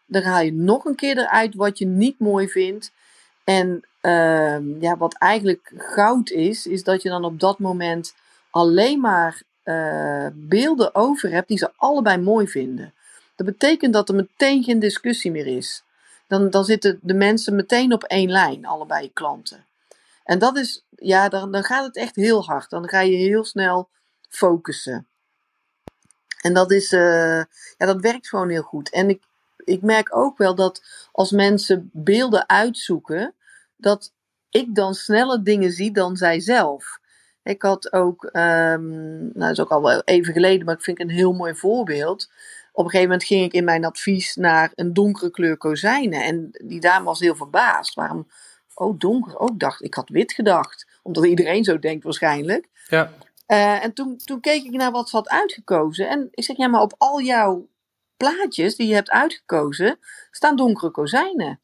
Dan 0.06 0.22
haal 0.22 0.42
je 0.42 0.54
nog 0.54 0.86
een 0.86 0.96
keer 0.96 1.18
eruit 1.18 1.56
wat 1.56 1.78
je 1.78 1.86
niet 1.86 2.20
mooi 2.20 2.50
vindt. 2.50 2.92
En 3.44 3.86
uh, 4.02 4.82
ja, 4.82 4.98
wat 4.98 5.14
eigenlijk 5.18 5.72
goud 5.78 6.30
is, 6.30 6.66
is 6.66 6.84
dat 6.84 7.02
je 7.02 7.10
dan 7.10 7.26
op 7.26 7.40
dat 7.40 7.60
moment 7.60 8.14
alleen 8.50 9.00
maar 9.00 9.42
uh, 9.64 10.28
beelden 10.34 10.96
over 10.96 11.30
hebt 11.30 11.48
die 11.48 11.58
ze 11.58 11.72
allebei 11.76 12.18
mooi 12.18 12.48
vinden. 12.48 12.94
Dat 13.36 13.46
betekent 13.46 13.94
dat 13.94 14.10
er 14.10 14.16
meteen 14.16 14.64
geen 14.64 14.80
discussie 14.80 15.32
meer 15.32 15.48
is. 15.48 15.84
Dan, 16.28 16.50
dan 16.50 16.66
zitten 16.66 17.00
de 17.02 17.14
mensen 17.14 17.56
meteen 17.56 17.94
op 17.94 18.04
één 18.04 18.30
lijn, 18.30 18.66
allebei 18.66 19.14
klanten. 19.14 19.66
En 20.32 20.40
dat 20.40 20.58
is, 20.58 20.86
ja, 20.90 21.30
dan, 21.30 21.52
dan 21.52 21.64
gaat 21.64 21.86
het 21.86 21.96
echt 21.96 22.16
heel 22.16 22.46
hard. 22.46 22.70
Dan 22.70 22.90
ga 22.90 23.00
je 23.00 23.16
heel 23.16 23.46
snel 23.46 23.90
focussen. 24.30 25.08
En 26.42 26.54
dat 26.54 26.72
is, 26.72 26.92
uh, 26.92 27.44
ja, 27.78 27.86
dat 27.86 28.02
werkt 28.02 28.28
gewoon 28.28 28.50
heel 28.50 28.62
goed. 28.62 28.90
En 28.90 29.10
ik, 29.10 29.24
ik 29.58 29.82
merk 29.82 30.16
ook 30.16 30.38
wel 30.38 30.56
dat 30.56 30.84
als 31.12 31.32
mensen 31.32 31.90
beelden 31.94 32.50
uitzoeken, 32.50 33.34
dat 33.76 34.14
ik 34.50 34.76
dan 34.76 34.94
sneller 34.94 35.44
dingen 35.44 35.72
zie 35.72 35.92
dan 35.92 36.16
zij 36.16 36.40
zelf. 36.40 37.00
Ik 37.44 37.62
had 37.62 37.94
ook, 37.94 38.24
um, 38.24 38.90
nou 39.18 39.32
dat 39.34 39.52
is 39.52 39.60
ook 39.60 39.72
al 39.72 39.82
wel 39.82 40.02
even 40.02 40.34
geleden, 40.34 40.66
maar 40.66 40.76
ik 40.76 40.84
vind 40.84 40.98
het 40.98 41.08
een 41.08 41.16
heel 41.16 41.34
mooi 41.34 41.56
voorbeeld. 41.56 42.30
Op 42.72 42.84
een 42.84 42.90
gegeven 42.90 43.10
moment 43.10 43.28
ging 43.28 43.46
ik 43.46 43.54
in 43.54 43.64
mijn 43.64 43.86
advies 43.86 44.36
naar 44.36 44.72
een 44.76 44.94
donkere 44.94 45.32
kleur 45.32 45.58
kozijnen. 45.58 46.24
En 46.24 46.50
die 46.52 46.80
dame 46.80 47.06
was 47.06 47.20
heel 47.20 47.36
verbaasd. 47.36 47.94
Waarom, 47.94 48.28
oh 48.74 49.00
donker, 49.00 49.40
ook 49.40 49.50
oh, 49.50 49.58
dacht, 49.58 49.84
ik 49.84 49.94
had 49.94 50.10
wit 50.10 50.34
gedacht. 50.34 50.88
Omdat 51.04 51.26
iedereen 51.26 51.64
zo 51.64 51.80
denkt 51.80 52.04
waarschijnlijk. 52.04 52.68
Ja. 52.88 53.14
Uh, 53.48 53.84
en 53.84 53.94
toen, 53.94 54.18
toen 54.18 54.40
keek 54.40 54.64
ik 54.64 54.72
naar 54.72 54.92
wat 54.92 55.10
ze 55.10 55.16
had 55.16 55.30
uitgekozen. 55.30 56.10
En 56.10 56.28
ik 56.32 56.44
zeg, 56.44 56.58
ja, 56.58 56.68
maar 56.68 56.82
op 56.82 56.96
al 56.98 57.22
jouw 57.22 57.70
plaatjes 58.18 58.76
die 58.76 58.88
je 58.88 58.94
hebt 58.94 59.10
uitgekozen, 59.10 60.00
staan 60.32 60.56
donkere 60.56 60.92
kozijnen. 60.92 61.60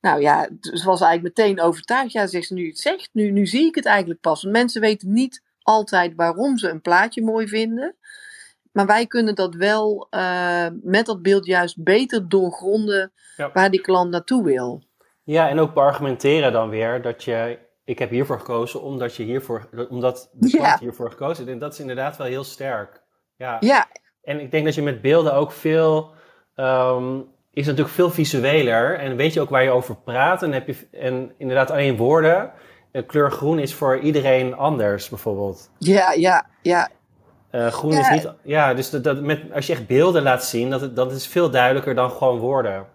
Nou 0.00 0.20
ja, 0.20 0.48
ze 0.60 0.84
was 0.84 1.00
eigenlijk 1.00 1.22
meteen 1.22 1.60
overtuigd. 1.60 2.12
Ja, 2.12 2.26
zegt 2.26 2.46
ze 2.46 2.54
nu 2.54 2.68
het 2.68 2.78
zegt, 2.78 3.08
nu, 3.12 3.30
nu 3.30 3.46
zie 3.46 3.66
ik 3.66 3.74
het 3.74 3.86
eigenlijk 3.86 4.20
pas. 4.20 4.42
Want 4.42 4.54
mensen 4.54 4.80
weten 4.80 5.12
niet 5.12 5.42
altijd 5.62 6.12
waarom 6.16 6.58
ze 6.58 6.68
een 6.68 6.80
plaatje 6.80 7.22
mooi 7.22 7.48
vinden. 7.48 7.96
Maar 8.72 8.86
wij 8.86 9.06
kunnen 9.06 9.34
dat 9.34 9.54
wel 9.54 10.06
uh, 10.10 10.66
met 10.82 11.06
dat 11.06 11.22
beeld 11.22 11.46
juist 11.46 11.82
beter 11.82 12.28
doorgronden 12.28 13.12
ja. 13.36 13.50
waar 13.52 13.70
die 13.70 13.80
klant 13.80 14.10
naartoe 14.10 14.44
wil. 14.44 14.82
Ja, 15.26 15.48
en 15.48 15.58
ook 15.58 15.74
beargumenteren 15.74 16.52
dan 16.52 16.68
weer 16.68 17.02
dat 17.02 17.24
je, 17.24 17.58
ik 17.84 17.98
heb 17.98 18.10
hiervoor 18.10 18.38
gekozen 18.38 18.82
omdat, 18.82 19.16
je 19.16 19.22
hiervoor, 19.22 19.68
omdat 19.88 20.30
de 20.32 20.50
klant 20.50 20.66
ja. 20.66 20.78
hiervoor 20.80 21.10
gekozen. 21.10 21.48
En 21.48 21.58
dat 21.58 21.72
is 21.72 21.80
inderdaad 21.80 22.16
wel 22.16 22.26
heel 22.26 22.44
sterk. 22.44 23.02
Ja. 23.36 23.56
ja. 23.60 23.86
En 24.22 24.40
ik 24.40 24.50
denk 24.50 24.64
dat 24.64 24.74
je 24.74 24.82
met 24.82 25.00
beelden 25.00 25.34
ook 25.34 25.52
veel, 25.52 26.12
um, 26.56 27.28
is 27.52 27.66
natuurlijk 27.66 27.94
veel 27.94 28.10
visueler. 28.10 28.98
En 28.98 29.16
weet 29.16 29.32
je 29.32 29.40
ook 29.40 29.50
waar 29.50 29.62
je 29.62 29.70
over 29.70 29.96
praat. 29.96 30.42
En, 30.42 30.52
heb 30.52 30.66
je, 30.66 30.88
en 30.92 31.32
inderdaad 31.38 31.70
alleen 31.70 31.96
woorden. 31.96 32.52
En 32.92 33.06
kleur 33.06 33.32
groen 33.32 33.58
is 33.58 33.74
voor 33.74 33.98
iedereen 33.98 34.54
anders 34.54 35.08
bijvoorbeeld. 35.08 35.70
Ja, 35.78 36.12
ja, 36.12 36.46
ja. 36.62 36.88
Uh, 37.52 37.66
groen 37.66 37.92
is 37.92 38.10
niet. 38.10 38.32
Ja, 38.42 38.74
dus 38.74 38.90
dat, 38.90 39.04
dat, 39.04 39.20
met, 39.20 39.52
als 39.52 39.66
je 39.66 39.72
echt 39.72 39.86
beelden 39.86 40.22
laat 40.22 40.44
zien, 40.44 40.70
dat, 40.70 40.96
dat 40.96 41.12
is 41.12 41.26
veel 41.26 41.50
duidelijker 41.50 41.94
dan 41.94 42.10
gewoon 42.10 42.38
woorden. 42.38 42.86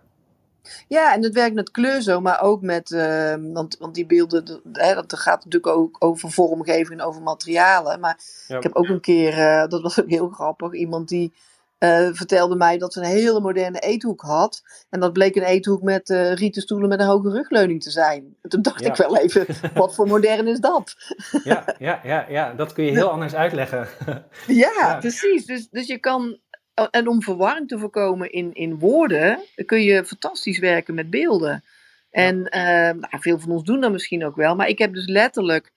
Ja, 0.88 1.13
en 1.13 1.22
dat 1.22 1.34
werkt 1.34 1.56
met 1.56 1.72
kleur 1.72 2.01
zo, 2.01 2.22
maar 2.22 2.41
ook 2.41 2.62
met. 2.62 2.89
Uh, 2.89 3.36
want, 3.53 3.77
want 3.80 3.96
die 3.96 4.06
beelden, 4.06 4.62
hè, 4.72 4.94
dat 4.94 5.20
gaat 5.20 5.44
natuurlijk 5.44 5.75
ook 5.75 5.96
over 6.00 6.32
vormgeving 6.32 7.00
en 7.00 7.06
over 7.06 7.22
materialen. 7.22 8.00
Maar 8.00 8.20
ik 8.48 8.63
heb 8.63 8.75
ook 8.75 8.88
een 8.88 9.01
keer, 9.01 9.38
uh, 9.38 9.68
dat 9.68 9.82
was 9.82 10.01
ook 10.01 10.10
heel 10.10 10.30
grappig, 10.30 10.74
iemand 10.74 11.10
die 11.10 11.34
uh, 11.84 12.10
vertelde 12.12 12.56
mij 12.56 12.77
dat 12.77 12.94
ze 12.94 13.00
een 13.00 13.06
hele 13.06 13.39
moderne 13.39 13.80
eethoek 13.80 14.22
had. 14.22 14.62
En 14.89 15.00
dat 15.00 15.13
bleek 15.13 15.36
een 15.36 15.44
eethoek 15.44 15.82
met 15.82 16.10
uh, 16.10 16.34
rieten 16.34 16.62
stoelen 16.62 16.89
met 16.89 17.00
een 17.00 17.06
hoge 17.06 17.30
rugleuning 17.30 17.84
te 17.84 17.91
zijn. 17.91 18.36
En 18.41 18.50
toen 18.50 18.62
dacht 18.62 18.86
ik 18.86 18.96
wel 18.96 19.18
even, 19.18 19.46
wat 19.74 19.96
voor 19.96 20.08
modern 20.08 20.48
is 20.48 20.60
dat? 20.60 20.96
ja, 21.44 21.75
ja, 21.80 22.00
ja, 22.03 22.25
ja, 22.30 22.53
dat 22.53 22.74
kun 22.74 22.86
je 22.86 22.91
heel 22.91 23.12
anders 23.15 23.36
uitleggen. 23.36 23.88
ja, 24.48 24.72
ja, 24.80 24.98
precies. 25.00 25.46
Dus, 25.46 25.70
dus 25.70 25.88
je 25.88 25.98
kan, 25.98 26.39
en 26.74 27.08
om 27.08 27.22
verwarring 27.22 27.68
te 27.68 27.80
voorkomen 27.80 28.32
in, 28.32 28.54
in 28.54 28.80
woorden, 28.80 29.40
kun 29.66 29.82
je 29.82 30.06
fantastisch 30.06 30.60
werken 30.60 30.94
met 30.94 31.10
beelden. 31.10 31.63
En 32.10 32.36
uh, 32.38 32.62
nou, 32.72 33.20
veel 33.20 33.40
van 33.40 33.51
ons 33.51 33.63
doen 33.63 33.82
dat 33.82 33.92
misschien 33.92 34.25
ook 34.25 34.36
wel. 34.36 34.56
Maar 34.56 34.68
ik 34.68 34.80
heb 34.80 34.94
dus 34.94 35.08
letterlijk, 35.08 35.72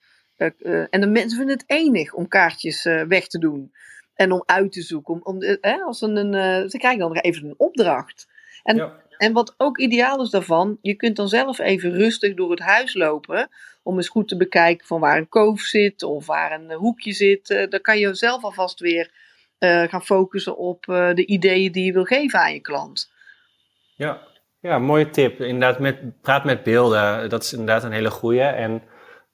en 0.89 1.01
de 1.01 1.07
mensen 1.07 1.37
vinden 1.37 1.57
het 1.57 1.63
enig 1.67 2.13
om 2.13 2.27
kaartjes 2.27 2.83
weg 2.83 3.27
te 3.27 3.39
doen. 3.39 3.71
En 4.15 4.31
om 4.31 4.43
uit 4.45 4.71
te 4.71 4.81
zoeken. 4.81 5.13
Om, 5.13 5.21
om, 5.23 5.57
als 5.85 6.01
een, 6.01 6.15
een, 6.15 6.69
ze 6.69 6.77
krijgen 6.77 6.99
dan 6.99 7.13
nog 7.13 7.23
even 7.23 7.45
een 7.45 7.55
opdracht. 7.57 8.27
En, 8.63 8.91
en 9.17 9.33
wat 9.33 9.53
ook 9.57 9.77
ideaal 9.77 10.21
is 10.21 10.29
daarvan, 10.29 10.77
je 10.81 10.93
kunt 10.93 11.15
dan 11.15 11.27
zelf 11.27 11.59
even 11.59 11.91
rustig 11.91 12.33
door 12.33 12.51
het 12.51 12.59
huis 12.59 12.93
lopen. 12.93 13.49
Om 13.83 13.95
eens 13.95 14.09
goed 14.09 14.27
te 14.27 14.37
bekijken 14.37 14.87
van 14.87 14.99
waar 14.99 15.17
een 15.17 15.29
koof 15.29 15.61
zit 15.61 16.03
of 16.03 16.25
waar 16.25 16.51
een 16.51 16.71
hoekje 16.71 17.13
zit. 17.13 17.67
Dan 17.69 17.81
kan 17.81 17.99
je 17.99 18.13
zelf 18.13 18.43
alvast 18.43 18.79
weer 18.79 19.11
uh, 19.59 19.83
gaan 19.83 20.05
focussen 20.05 20.57
op 20.57 20.83
de 20.85 21.25
ideeën 21.25 21.71
die 21.71 21.85
je 21.85 21.93
wil 21.93 22.03
geven 22.03 22.39
aan 22.39 22.53
je 22.53 22.59
klant. 22.59 23.13
Ja, 23.95 24.21
ja 24.59 24.79
mooie 24.79 25.09
tip. 25.09 25.39
Inderdaad, 25.39 25.79
met, 25.79 26.21
praat 26.21 26.43
met 26.43 26.63
beelden. 26.63 27.29
Dat 27.29 27.43
is 27.43 27.51
inderdaad 27.51 27.83
een 27.83 27.91
hele 27.91 28.11
goede. 28.11 28.41
En 28.41 28.83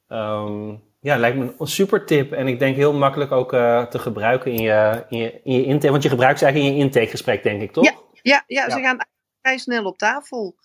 um, 0.08 0.84
ja, 1.00 1.18
lijkt 1.18 1.38
me 1.38 1.54
een 1.58 1.68
super 1.68 2.06
tip. 2.06 2.32
En 2.32 2.48
ik 2.48 2.60
denk 2.60 2.76
heel 2.76 2.94
makkelijk 2.94 3.32
ook 3.32 3.54
uh, 3.54 3.86
te 3.86 4.00
gebruiken 4.00 4.52
in 4.52 4.62
je, 4.62 5.06
in 5.10 5.18
je, 5.18 5.42
in 5.44 5.54
je 5.54 5.66
intake. 5.66 5.92
Want 5.92 6.04
je 6.04 6.10
gebruikt 6.10 6.40
ze 6.40 6.46
eigenlijk 6.46 6.74
in 6.74 6.80
je 6.80 6.86
intakegesprek, 6.86 7.44
denk 7.44 7.62
ik, 7.62 7.72
toch? 7.72 7.84
Ja, 7.84 7.94
ja, 8.22 8.44
ja, 8.48 8.70
ze 8.70 8.80
gaan 8.80 8.98
vrij 9.42 9.58
snel 9.58 9.86
op 9.86 9.98
tafel. 9.98 10.56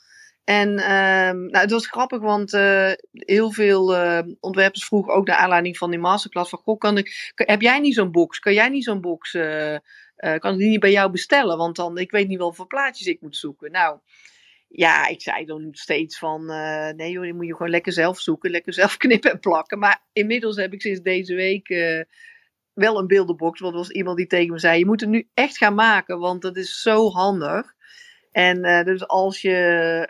En 0.47 0.69
uh, 0.69 0.87
nou, 1.31 1.59
het 1.59 1.71
was 1.71 1.87
grappig, 1.87 2.21
want 2.21 2.53
uh, 2.53 2.93
heel 3.13 3.53
veel 3.53 3.95
uh, 3.95 4.21
ontwerpers 4.41 4.85
vroegen 4.85 5.15
ook 5.15 5.27
naar 5.27 5.37
aanleiding 5.37 5.79
van 5.79 5.91
die 5.91 5.99
masterclass 5.99 6.51
van, 6.51 6.59
goh, 6.59 6.79
kan 6.79 6.99
ik, 6.99 7.33
heb 7.35 7.61
jij 7.61 7.79
niet 7.79 7.95
zo'n 7.95 8.11
box? 8.11 8.39
Kan 8.39 8.55
jij 8.55 8.69
niet 8.69 8.85
zo'n 8.85 9.01
box? 9.01 9.31
kan 10.39 10.53
ik 10.53 10.59
die 10.59 10.69
niet 10.69 10.81
bij 10.81 10.91
jou 10.91 11.11
bestellen? 11.11 11.57
Want 11.57 11.77
dan, 11.77 11.99
ik 11.99 12.11
weet 12.11 12.29
niet 12.29 12.39
wel 12.39 12.53
voor 12.53 12.67
plaatjes 12.67 13.07
ik 13.07 13.21
moet 13.21 13.37
zoeken. 13.37 13.71
Nou, 13.71 13.99
ja, 14.69 15.07
ik 15.07 15.23
zei 15.23 15.45
dan 15.45 15.69
steeds 15.71 16.19
van, 16.19 16.47
nee 16.97 17.11
joh, 17.11 17.23
die 17.23 17.35
moet 17.35 17.47
je 17.47 17.57
gewoon 17.57 17.71
lekker 17.71 17.93
zelf 17.93 18.21
zoeken, 18.21 18.51
lekker 18.51 18.73
zelf 18.73 18.97
knippen 19.07 19.31
en 19.31 19.41
plakken. 19.41 19.79
Maar 19.79 20.03
inmiddels 20.13 20.57
heb 20.57 20.73
ik 20.73 20.81
sinds 20.81 21.01
deze 21.01 21.35
week 21.35 21.69
wel 22.73 22.99
een 22.99 23.07
beeldenbox, 23.07 23.61
want 23.61 23.73
er 23.73 23.79
was 23.79 23.91
iemand 23.91 24.17
die 24.17 24.27
tegen 24.27 24.53
me 24.53 24.59
zei, 24.59 24.79
je 24.79 24.87
moet 24.87 25.01
het 25.01 25.11
nu 25.11 25.29
echt 25.35 25.57
gaan 25.57 25.75
maken, 25.75 26.19
want 26.19 26.43
dat 26.43 26.57
is 26.57 26.81
zo 26.81 27.11
handig. 27.11 27.76
En 28.37 28.65
uh, 28.65 28.85
dus 28.85 29.09
als 29.09 29.41
je, 29.41 29.59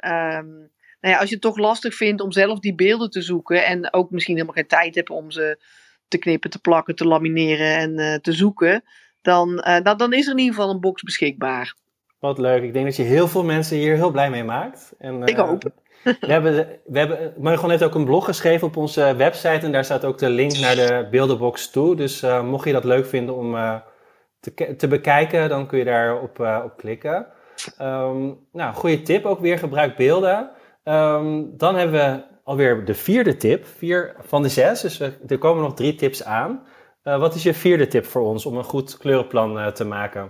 um, 0.05 0.71
nou 1.01 1.15
ja, 1.15 1.19
als 1.19 1.29
je 1.29 1.35
het 1.35 1.45
toch 1.45 1.59
lastig 1.59 1.95
vindt 1.95 2.21
om 2.21 2.33
zelf 2.33 2.59
die 2.59 2.75
beelden 2.75 3.11
te 3.11 3.23
zoeken 3.23 3.65
en 3.65 3.93
ook 3.93 4.11
misschien 4.11 4.35
helemaal 4.35 4.55
geen 4.55 4.67
tijd 4.67 4.95
hebt 4.95 5.11
om 5.11 5.31
ze 5.31 5.65
te 6.09 6.19
knippen, 6.19 6.51
te 6.51 6.61
plakken, 6.61 6.97
te 6.97 7.07
lamineren 7.07 7.77
en 7.77 8.21
te 8.23 8.33
zoeken, 8.33 8.83
dan, 9.23 9.65
dan, 9.83 9.97
dan 9.97 10.13
is 10.13 10.27
er 10.27 10.33
in 10.33 10.39
ieder 10.39 10.55
geval 10.55 10.71
een 10.71 10.81
box 10.81 11.03
beschikbaar. 11.03 11.75
Wat 12.19 12.39
leuk. 12.39 12.63
Ik 12.63 12.73
denk 12.73 12.85
dat 12.85 12.97
je 12.97 13.03
heel 13.03 13.29
veel 13.29 13.45
mensen 13.45 13.77
hier 13.77 13.95
heel 13.95 14.11
blij 14.11 14.31
mee 14.31 14.45
maakt. 14.45 14.93
En, 14.99 15.23
ik 15.23 15.37
hoop. 15.37 15.71
We 16.03 16.17
hebben, 16.21 16.69
we 16.85 16.99
hebben, 16.99 17.35
Margon 17.39 17.71
heeft 17.71 17.85
ook 17.85 17.95
een 17.95 18.05
blog 18.05 18.25
geschreven 18.25 18.67
op 18.67 18.77
onze 18.77 19.15
website. 19.17 19.67
En 19.67 19.73
daar 19.73 19.85
staat 19.85 20.05
ook 20.05 20.19
de 20.19 20.31
link 20.31 20.59
naar 20.59 20.75
de 20.75 21.09
beeldenbox 21.11 21.71
toe. 21.71 21.97
Dus 21.97 22.25
mocht 22.45 22.67
je 22.67 22.73
dat 22.73 22.85
leuk 22.85 23.07
vinden 23.07 23.35
om 23.37 23.83
te, 24.41 24.77
te 24.77 24.89
bekijken, 24.89 25.49
dan 25.49 25.67
kun 25.67 25.79
je 25.79 25.85
daar 25.85 26.21
op, 26.21 26.41
op 26.65 26.77
klikken. 26.77 27.35
Ehm, 27.79 28.33
nou, 28.53 28.75
goede 28.75 29.03
tip 29.03 29.25
ook 29.25 29.41
weer, 29.41 29.59
gebruik 29.59 29.97
beelden. 29.97 30.51
Ehm, 30.85 31.45
dan 31.57 31.77
hebben 31.77 32.01
we 32.01 32.25
alweer 32.45 32.85
de 32.85 32.95
vierde 32.95 33.37
tip, 33.37 33.67
vier 33.67 34.17
van 34.21 34.43
de 34.43 34.49
zes. 34.49 34.81
Dus 34.81 35.01
er 35.27 35.39
komen 35.39 35.63
nog 35.63 35.75
drie 35.75 35.95
tips 35.95 36.25
aan. 36.25 36.67
wat 37.03 37.35
is 37.35 37.43
je 37.43 37.55
vierde 37.55 37.87
tip 37.87 38.05
voor 38.07 38.23
ons 38.23 38.47
om 38.47 38.57
een 38.57 38.65
goed 38.65 38.97
kleurenplan 38.97 39.73
te 39.73 39.85
maken? 39.85 40.23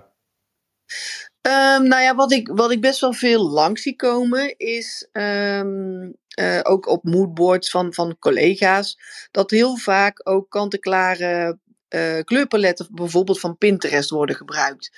Um, 1.47 1.89
nou 1.89 2.03
ja, 2.03 2.15
wat 2.15 2.33
ik, 2.33 2.49
wat 2.49 2.71
ik 2.71 2.81
best 2.81 3.01
wel 3.01 3.13
veel 3.13 3.51
langs 3.51 3.83
zie 3.83 3.97
komen 3.97 4.57
is 4.57 5.09
uh, 5.13 6.61
ook 6.63 6.87
op 6.87 7.05
moodboards 7.05 7.71
van, 7.71 7.95
van 7.95 8.17
collega's, 8.19 8.99
dat 9.31 9.51
heel 9.51 9.77
vaak 9.77 10.21
ook 10.29 10.51
kant-en-klare 10.51 11.59
uh, 11.89 12.21
kleurpaletten 12.25 12.89
bijvoorbeeld 12.91 13.41
van 13.41 13.59
Pinterest 13.59 14.11
worden 14.11 14.37
gebruikt. 14.37 14.91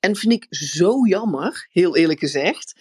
En 0.00 0.16
vind 0.16 0.32
ik 0.32 0.46
zo 0.50 1.06
jammer, 1.06 1.66
heel 1.70 1.96
eerlijk 1.96 2.18
gezegd. 2.18 2.74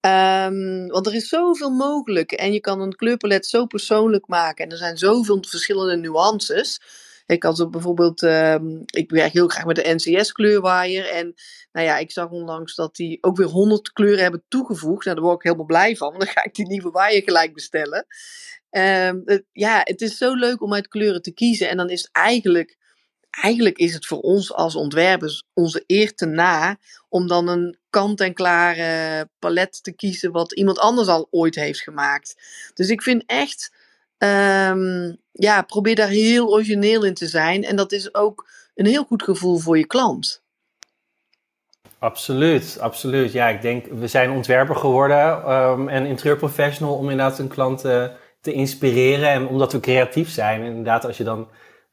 Um, 0.00 0.86
want 0.86 1.06
er 1.06 1.14
is 1.14 1.28
zoveel 1.28 1.70
mogelijk 1.70 2.32
en 2.32 2.52
je 2.52 2.60
kan 2.60 2.80
een 2.80 2.96
kleurpalet 2.96 3.46
zo 3.46 3.66
persoonlijk 3.66 4.26
maken 4.26 4.64
en 4.64 4.70
er 4.70 4.76
zijn 4.76 4.98
zoveel 4.98 5.44
verschillende 5.48 5.96
nuances. 5.96 6.80
Ik 7.26 7.42
had 7.42 7.70
bijvoorbeeld, 7.70 8.22
um, 8.22 8.82
ik 8.86 9.10
werk 9.10 9.32
heel 9.32 9.48
graag 9.48 9.64
met 9.64 9.76
de 9.76 9.94
NCS 9.94 10.32
kleurwaaier. 10.32 11.08
En 11.08 11.34
nou 11.72 11.86
ja, 11.86 11.98
ik 11.98 12.10
zag 12.10 12.30
onlangs 12.30 12.74
dat 12.74 12.96
die 12.96 13.18
ook 13.20 13.36
weer 13.36 13.46
100 13.46 13.92
kleuren 13.92 14.22
hebben 14.22 14.44
toegevoegd. 14.48 15.04
Nou, 15.04 15.16
daar 15.16 15.24
word 15.24 15.36
ik 15.36 15.42
helemaal 15.42 15.66
blij 15.66 15.96
van, 15.96 16.08
want 16.08 16.24
dan 16.24 16.32
ga 16.32 16.44
ik 16.44 16.54
die 16.54 16.66
nieuwe 16.66 16.90
waaier 16.90 17.22
gelijk 17.22 17.54
bestellen. 17.54 18.06
Het, 18.70 19.44
ja, 19.52 19.80
het 19.84 20.00
is 20.00 20.16
zo 20.16 20.34
leuk 20.34 20.62
om 20.62 20.74
uit 20.74 20.88
kleuren 20.88 21.22
te 21.22 21.32
kiezen. 21.32 21.68
En 21.68 21.76
dan 21.76 21.90
is 21.90 22.02
het 22.02 22.10
eigenlijk, 22.12 22.76
eigenlijk 23.30 23.78
is 23.78 23.94
het 23.94 24.06
voor 24.06 24.20
ons 24.20 24.52
als 24.52 24.74
ontwerpers 24.74 25.44
onze 25.54 25.84
eer 25.86 26.14
te 26.14 26.26
na 26.26 26.76
om 27.08 27.26
dan 27.26 27.48
een 27.48 27.78
kant-en-klare 27.90 29.28
palet 29.38 29.82
te 29.82 29.92
kiezen 29.92 30.32
wat 30.32 30.52
iemand 30.52 30.78
anders 30.78 31.08
al 31.08 31.28
ooit 31.30 31.54
heeft 31.54 31.80
gemaakt. 31.80 32.36
Dus 32.74 32.88
ik 32.88 33.02
vind 33.02 33.22
echt 33.26 33.76
Um, 34.24 35.16
ja, 35.32 35.62
probeer 35.62 35.94
daar 35.94 36.08
heel 36.08 36.48
origineel 36.48 37.04
in 37.04 37.14
te 37.14 37.26
zijn. 37.26 37.64
En 37.64 37.76
dat 37.76 37.92
is 37.92 38.14
ook 38.14 38.48
een 38.74 38.86
heel 38.86 39.04
goed 39.04 39.22
gevoel 39.22 39.58
voor 39.58 39.78
je 39.78 39.86
klant. 39.86 40.42
Absoluut, 41.98 42.76
absoluut. 42.80 43.32
Ja, 43.32 43.48
ik 43.48 43.62
denk, 43.62 43.86
we 43.86 44.06
zijn 44.06 44.30
ontwerper 44.30 44.76
geworden 44.76 45.52
um, 45.52 45.88
en 45.88 46.06
interieurprofessional 46.06 46.94
om 46.94 47.10
inderdaad 47.10 47.38
een 47.38 47.48
klant 47.48 47.84
uh, 47.84 48.04
te 48.40 48.52
inspireren. 48.52 49.28
En 49.28 49.46
omdat 49.46 49.72
we 49.72 49.80
creatief 49.80 50.30
zijn, 50.30 50.62
inderdaad, 50.62 51.04
als 51.04 51.16
je 51.16 51.24
dan 51.24 51.48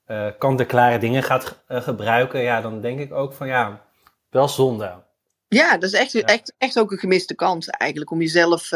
uh, 0.08 0.28
kant-en-klare 0.38 0.98
dingen 0.98 1.24
gaat 1.24 1.64
uh, 1.68 1.82
gebruiken, 1.82 2.42
ja, 2.42 2.62
dan 2.62 2.82
denk 2.82 3.00
ik 3.00 3.14
ook 3.14 3.34
van 3.34 3.48
ja, 3.48 3.86
wel 4.30 4.48
zonde. 4.48 5.04
Ja, 5.48 5.78
dat 5.78 5.84
is 5.84 6.00
echt, 6.00 6.12
ja. 6.12 6.22
echt, 6.22 6.54
echt 6.58 6.80
ook 6.80 6.92
een 6.92 6.98
gemiste 6.98 7.36
kans 7.36 7.68
eigenlijk 7.68 8.12
om 8.12 8.22
jezelf 8.22 8.72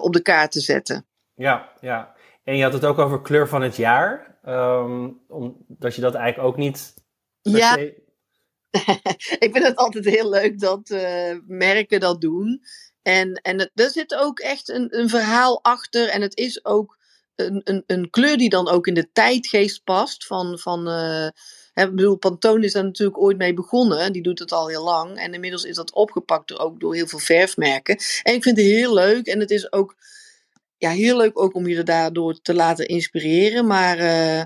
op 0.00 0.12
de 0.12 0.22
kaart 0.22 0.52
te 0.52 0.60
zetten. 0.60 1.06
Ja, 1.34 1.72
ja. 1.80 2.14
En 2.44 2.56
je 2.56 2.62
had 2.62 2.72
het 2.72 2.84
ook 2.84 2.98
over 2.98 3.22
kleur 3.22 3.48
van 3.48 3.62
het 3.62 3.76
jaar. 3.76 4.38
Um, 4.48 5.20
omdat 5.28 5.94
je 5.94 6.00
dat 6.00 6.14
eigenlijk 6.14 6.48
ook 6.48 6.56
niet. 6.56 6.94
Ja. 7.42 7.76
ik 9.44 9.48
vind 9.52 9.64
het 9.64 9.76
altijd 9.76 10.04
heel 10.04 10.30
leuk 10.30 10.60
dat 10.60 10.90
uh, 10.90 11.36
merken 11.46 12.00
dat 12.00 12.20
doen. 12.20 12.62
En, 13.02 13.32
en 13.32 13.58
het, 13.58 13.70
er 13.74 13.90
zit 13.90 14.14
ook 14.14 14.38
echt 14.38 14.68
een, 14.68 14.98
een 14.98 15.08
verhaal 15.08 15.62
achter. 15.62 16.08
En 16.08 16.22
het 16.22 16.36
is 16.36 16.64
ook 16.64 16.98
een, 17.36 17.60
een, 17.64 17.84
een 17.86 18.10
kleur 18.10 18.36
die 18.36 18.48
dan 18.48 18.68
ook 18.68 18.86
in 18.86 18.94
de 18.94 19.12
tijdgeest 19.12 19.84
past. 19.84 20.26
Van, 20.26 20.58
van, 20.58 20.88
uh, 20.88 21.28
hè, 21.72 21.84
ik 21.84 21.90
bedoel, 21.94 22.16
Pantone 22.16 22.64
is 22.64 22.72
daar 22.72 22.84
natuurlijk 22.84 23.18
ooit 23.18 23.38
mee 23.38 23.54
begonnen. 23.54 24.12
Die 24.12 24.22
doet 24.22 24.38
het 24.38 24.52
al 24.52 24.68
heel 24.68 24.84
lang. 24.84 25.16
En 25.16 25.34
inmiddels 25.34 25.64
is 25.64 25.76
dat 25.76 25.92
opgepakt 25.92 26.48
door, 26.48 26.58
ook 26.58 26.80
door 26.80 26.94
heel 26.94 27.06
veel 27.06 27.18
verfmerken. 27.18 27.96
En 28.22 28.34
ik 28.34 28.42
vind 28.42 28.56
het 28.56 28.66
heel 28.66 28.94
leuk. 28.94 29.26
En 29.26 29.40
het 29.40 29.50
is 29.50 29.72
ook 29.72 29.96
ja, 30.76 30.90
heel 30.90 31.16
leuk 31.16 31.40
ook 31.40 31.54
om 31.54 31.66
je 31.66 31.76
er 31.76 31.84
daardoor 31.84 32.40
te 32.40 32.54
laten 32.54 32.88
inspireren. 32.88 33.66
Maar 33.66 33.98
uh, 33.98 34.42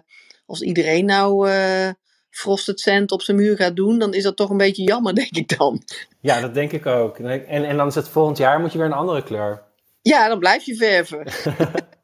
als 0.47 0.63
iedereen 0.63 1.05
nou 1.05 1.49
uh, 1.51 1.89
Frosted 2.31 2.81
Sand 2.81 3.11
op 3.11 3.23
zijn 3.23 3.37
muur 3.37 3.57
gaat 3.57 3.77
doen, 3.77 3.99
dan 3.99 4.15
is 4.15 4.23
dat 4.23 4.37
toch 4.37 4.51
een 4.51 4.57
beetje 4.57 4.83
jammer, 4.83 5.15
denk 5.25 5.37
ik 5.37 5.59
dan. 5.59 5.83
Ja, 6.21 6.41
dat 6.41 6.55
denk 6.55 6.73
ik 6.73 6.87
ook. 6.87 7.19
En, 7.19 7.65
en 7.65 7.77
dan 7.77 7.87
is 7.87 7.95
het 7.95 8.09
volgend 8.09 8.39
jaar 8.39 8.61
moet 8.61 8.73
je 8.73 8.79
weer 8.79 8.87
een 8.87 8.93
andere 8.93 9.23
kleur. 9.23 9.63
Ja, 10.03 10.29
dan 10.29 10.39
blijf 10.39 10.65
je 10.65 10.77
verven. 10.77 11.27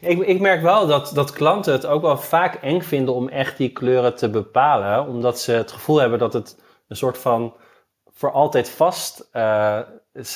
ik, 0.00 0.18
ik 0.18 0.40
merk 0.40 0.62
wel 0.62 0.86
dat, 0.86 1.10
dat 1.14 1.32
klanten 1.32 1.72
het 1.72 1.86
ook 1.86 2.02
wel 2.02 2.18
vaak 2.18 2.54
eng 2.54 2.80
vinden 2.80 3.14
om 3.14 3.28
echt 3.28 3.56
die 3.56 3.72
kleuren 3.72 4.16
te 4.16 4.30
bepalen. 4.30 5.06
Omdat 5.06 5.40
ze 5.40 5.52
het 5.52 5.72
gevoel 5.72 5.96
hebben 5.96 6.18
dat 6.18 6.32
het 6.32 6.62
een 6.88 6.96
soort 6.96 7.18
van 7.18 7.54
voor 8.12 8.32
altijd 8.32 8.70
vast 8.70 9.28
uh, 9.32 9.80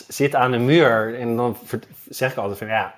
zit 0.09 0.35
aan 0.35 0.51
de 0.51 0.59
muur. 0.59 1.19
En 1.19 1.37
dan 1.37 1.57
zeg 2.09 2.31
ik 2.31 2.39
altijd 2.39 2.59
van 2.59 2.67
ja, 2.67 2.95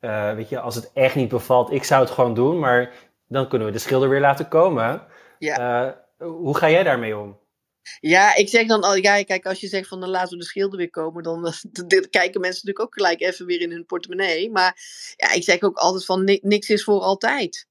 uh, 0.00 0.34
weet 0.34 0.48
je, 0.48 0.60
als 0.60 0.74
het 0.74 0.90
echt 0.94 1.14
niet 1.14 1.28
bevalt, 1.28 1.72
ik 1.72 1.84
zou 1.84 2.00
het 2.00 2.10
gewoon 2.10 2.34
doen, 2.34 2.58
maar 2.58 2.90
dan 3.28 3.48
kunnen 3.48 3.66
we 3.66 3.72
de 3.72 3.78
schilder 3.78 4.08
weer 4.08 4.20
laten 4.20 4.48
komen. 4.48 5.02
Ja. 5.38 5.84
Uh, 5.84 5.92
hoe 6.28 6.56
ga 6.56 6.70
jij 6.70 6.82
daarmee 6.82 7.16
om? 7.16 7.38
Ja, 8.00 8.36
ik 8.36 8.48
zeg 8.48 8.66
dan 8.66 8.82
al, 8.82 8.94
ja, 8.94 9.22
kijk, 9.22 9.46
als 9.46 9.60
je 9.60 9.68
zegt 9.68 9.88
van 9.88 10.00
dan 10.00 10.08
laten 10.08 10.30
we 10.30 10.36
de 10.36 10.44
schilder 10.44 10.78
weer 10.78 10.90
komen, 10.90 11.22
dan, 11.22 11.42
kijken 12.10 12.40
mensen 12.40 12.66
natuurlijk 12.66 12.80
ook 12.80 12.94
gelijk 12.94 13.20
even 13.20 13.46
weer 13.46 13.60
in 13.60 13.70
hun 13.70 13.86
portemonnee. 13.86 14.50
Maar 14.50 14.78
ja, 15.16 15.32
ik 15.32 15.42
zeg 15.42 15.62
ook 15.62 15.76
altijd 15.76 16.04
van 16.04 16.24
niks 16.42 16.68
is 16.68 16.84
voor 16.84 17.00
altijd. 17.00 17.68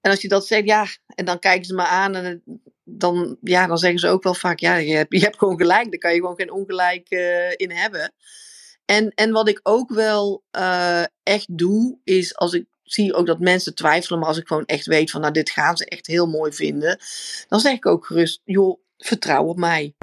En 0.00 0.10
als 0.10 0.22
je 0.22 0.28
dat 0.28 0.46
zegt, 0.46 0.64
ja, 0.64 0.86
en 1.06 1.24
dan 1.24 1.38
kijken 1.38 1.64
ze 1.64 1.74
me 1.74 1.82
aan 1.82 2.14
en 2.14 2.42
dan, 2.84 3.36
ja, 3.40 3.66
dan 3.66 3.78
zeggen 3.78 3.98
ze 3.98 4.08
ook 4.08 4.22
wel 4.22 4.34
vaak, 4.34 4.58
ja, 4.58 4.76
je 4.76 4.94
hebt, 4.94 5.12
je 5.12 5.20
hebt 5.20 5.38
gewoon 5.38 5.58
gelijk, 5.58 5.90
daar 5.90 5.98
kan 5.98 6.14
je 6.14 6.20
gewoon 6.20 6.36
geen 6.36 6.52
ongelijk 6.52 7.10
uh, 7.10 7.50
in 7.50 7.70
hebben. 7.70 8.12
En, 8.84 9.10
en 9.14 9.32
wat 9.32 9.48
ik 9.48 9.60
ook 9.62 9.90
wel 9.90 10.44
uh, 10.52 11.04
echt 11.22 11.58
doe, 11.58 11.98
is 12.04 12.36
als 12.36 12.52
ik 12.52 12.66
zie 12.82 13.14
ook 13.14 13.26
dat 13.26 13.38
mensen 13.38 13.74
twijfelen, 13.74 14.18
maar 14.18 14.28
als 14.28 14.38
ik 14.38 14.46
gewoon 14.46 14.64
echt 14.64 14.86
weet 14.86 15.10
van, 15.10 15.20
nou, 15.20 15.32
dit 15.32 15.50
gaan 15.50 15.76
ze 15.76 15.84
echt 15.84 16.06
heel 16.06 16.26
mooi 16.26 16.52
vinden, 16.52 16.98
dan 17.48 17.60
zeg 17.60 17.72
ik 17.72 17.86
ook 17.86 18.06
gerust, 18.06 18.40
joh, 18.44 18.78
vertrouw 19.04 19.44
op 19.44 19.56
mij. 19.56 19.94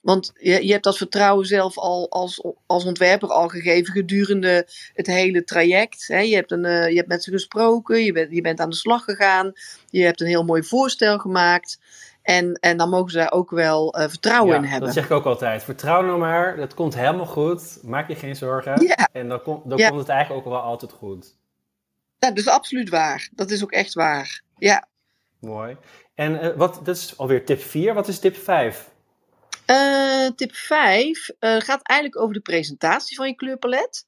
Want 0.00 0.32
je, 0.34 0.66
je 0.66 0.72
hebt 0.72 0.84
dat 0.84 0.96
vertrouwen 0.96 1.46
zelf 1.46 1.78
al 1.78 2.10
als, 2.10 2.44
als 2.66 2.84
ontwerper 2.84 3.28
al 3.28 3.48
gegeven 3.48 3.92
gedurende 3.92 4.68
het 4.94 5.06
hele 5.06 5.44
traject. 5.44 6.06
Hè. 6.06 6.18
Je, 6.18 6.34
hebt 6.34 6.50
een, 6.50 6.64
uh, 6.64 6.88
je 6.88 6.96
hebt 6.96 7.08
met 7.08 7.22
ze 7.22 7.30
gesproken, 7.30 8.04
je 8.04 8.12
bent, 8.12 8.32
je 8.32 8.40
bent 8.40 8.60
aan 8.60 8.70
de 8.70 8.76
slag 8.76 9.04
gegaan, 9.04 9.52
je 9.90 10.04
hebt 10.04 10.20
een 10.20 10.26
heel 10.26 10.44
mooi 10.44 10.62
voorstel 10.62 11.18
gemaakt. 11.18 11.78
En, 12.22 12.52
en 12.52 12.76
dan 12.76 12.88
mogen 12.88 13.10
ze 13.10 13.16
daar 13.16 13.32
ook 13.32 13.50
wel 13.50 13.98
uh, 13.98 14.08
vertrouwen 14.08 14.54
ja, 14.54 14.56
in 14.56 14.64
hebben. 14.64 14.86
Dat 14.86 14.96
zeg 14.96 15.04
ik 15.04 15.10
ook 15.10 15.24
altijd. 15.24 15.62
Vertrouw 15.62 16.02
nou 16.02 16.18
maar, 16.18 16.56
dat 16.56 16.74
komt 16.74 16.94
helemaal 16.94 17.26
goed. 17.26 17.78
Maak 17.82 18.08
je 18.08 18.14
geen 18.14 18.36
zorgen. 18.36 18.86
Ja. 18.86 19.08
En 19.12 19.28
dan, 19.28 19.42
kom, 19.42 19.62
dan 19.64 19.78
komt 19.78 19.98
het 20.00 20.08
eigenlijk 20.08 20.46
ook 20.46 20.52
wel 20.52 20.62
altijd 20.62 20.92
goed. 20.92 21.36
Ja, 22.18 22.28
dat 22.28 22.38
is 22.38 22.48
absoluut 22.48 22.88
waar. 22.88 23.28
Dat 23.32 23.50
is 23.50 23.62
ook 23.62 23.72
echt 23.72 23.94
waar. 23.94 24.42
Ja. 24.56 24.88
Mooi. 25.40 25.76
En 26.14 26.32
uh, 26.32 26.56
wat, 26.56 26.80
dat 26.84 26.96
is 26.96 27.18
alweer 27.18 27.44
tip 27.44 27.60
4. 27.60 27.94
Wat 27.94 28.08
is 28.08 28.18
tip 28.18 28.36
5? 28.36 28.90
Uh, 29.66 30.26
eh, 30.26 30.32
tip 30.34 30.54
5 30.54 31.30
gaat 31.40 31.82
eigenlijk 31.82 32.20
over 32.20 32.34
de 32.34 32.40
presentatie 32.40 33.16
van 33.16 33.28
je 33.28 33.34
kleurpalet. 33.34 34.06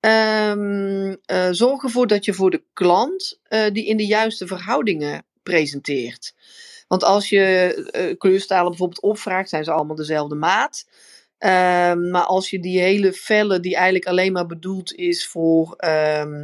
Um, 0.00 1.16
zorg 1.50 1.82
ervoor 1.82 2.06
dat 2.06 2.24
je 2.24 2.34
voor 2.34 2.50
de 2.50 2.62
klant 2.72 3.40
die 3.72 3.86
in 3.86 3.96
de 3.96 4.06
juiste 4.06 4.46
verhoudingen 4.46 5.24
presenteert. 5.42 6.34
Want 6.88 7.04
als 7.04 7.28
je 7.28 8.14
kleurstalen 8.18 8.68
bijvoorbeeld 8.68 9.02
opvraagt, 9.02 9.48
zijn 9.48 9.64
ze 9.64 9.72
allemaal 9.72 9.96
dezelfde 9.96 10.34
maat. 10.34 10.84
Um, 11.38 12.10
maar 12.10 12.24
als 12.24 12.50
je 12.50 12.60
die 12.60 12.80
hele 12.80 13.12
vellen, 13.12 13.62
die 13.62 13.74
eigenlijk 13.74 14.06
alleen 14.06 14.32
maar 14.32 14.46
bedoeld 14.46 14.94
is 14.94 15.26
voor, 15.26 15.74
uh, 15.78 16.42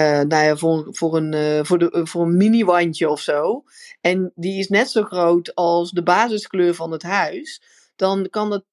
nou 0.00 0.44
ja, 0.44 0.56
voor, 0.56 0.86
voor 0.90 1.16
een, 1.16 1.32
uh, 1.32 1.64
voor 1.64 1.78
de, 1.78 2.00
voor 2.06 2.22
een 2.22 2.36
mini-wandje 2.36 3.08
of 3.08 3.20
zo. 3.20 3.62
En 4.00 4.32
die 4.34 4.58
is 4.58 4.68
net 4.68 4.90
zo 4.90 5.02
groot 5.02 5.54
als 5.54 5.90
de 5.90 6.02
basiskleur 6.02 6.74
van 6.74 6.92
het 6.92 7.02
huis. 7.02 7.62
Dan 7.96 8.26
kan 8.30 8.50
het 8.50 8.64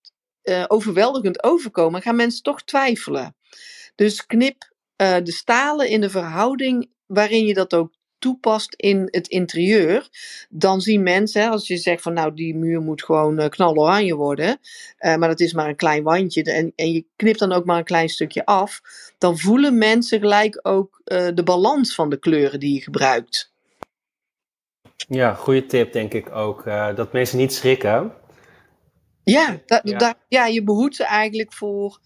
overweldigend 0.67 1.43
overkomen. 1.43 2.01
gaan 2.01 2.15
mensen 2.15 2.43
toch 2.43 2.63
twijfelen. 2.63 3.35
Dus 3.95 4.25
knip 4.25 4.73
de 4.97 5.31
stalen 5.31 5.89
in 5.89 6.01
de 6.01 6.09
verhouding 6.09 6.91
waarin 7.05 7.45
je 7.45 7.53
dat 7.53 7.73
ook 7.73 7.93
toepast 8.19 8.73
in 8.73 9.07
het 9.11 9.27
interieur, 9.27 10.09
dan 10.49 10.81
zien 10.81 11.03
mensen, 11.03 11.49
als 11.49 11.67
je 11.67 11.77
zegt 11.77 12.01
van 12.01 12.13
nou 12.13 12.33
die 12.33 12.55
muur 12.55 12.81
moet 12.81 13.03
gewoon 13.03 13.39
uh, 13.39 13.47
knaloranje 13.49 14.15
worden, 14.15 14.59
uh, 14.99 15.15
maar 15.15 15.29
dat 15.29 15.39
is 15.39 15.53
maar 15.53 15.69
een 15.69 15.75
klein 15.75 16.03
wandje 16.03 16.43
en, 16.43 16.73
en 16.75 16.91
je 16.91 17.05
knipt 17.15 17.39
dan 17.39 17.51
ook 17.51 17.65
maar 17.65 17.77
een 17.77 17.83
klein 17.83 18.09
stukje 18.09 18.45
af, 18.45 18.81
dan 19.17 19.37
voelen 19.37 19.77
mensen 19.77 20.19
gelijk 20.19 20.59
ook 20.61 21.01
uh, 21.05 21.27
de 21.33 21.43
balans 21.43 21.95
van 21.95 22.09
de 22.09 22.17
kleuren 22.17 22.59
die 22.59 22.73
je 22.73 22.81
gebruikt. 22.81 23.53
Ja, 25.07 25.33
goede 25.33 25.65
tip 25.65 25.93
denk 25.93 26.13
ik 26.13 26.31
ook. 26.31 26.63
dat 26.95 27.13
mensen 27.13 27.37
niet 27.37 27.53
schrikken. 27.53 28.13
Ja, 29.25 29.59
da, 29.65 29.81
ja. 29.83 29.97
Da, 29.97 30.15
ja, 30.27 30.45
je 30.45 30.63
behoedt 30.63 30.95
ze 30.95 31.03
eigenlijk 31.03 31.53
voor. 31.53 31.99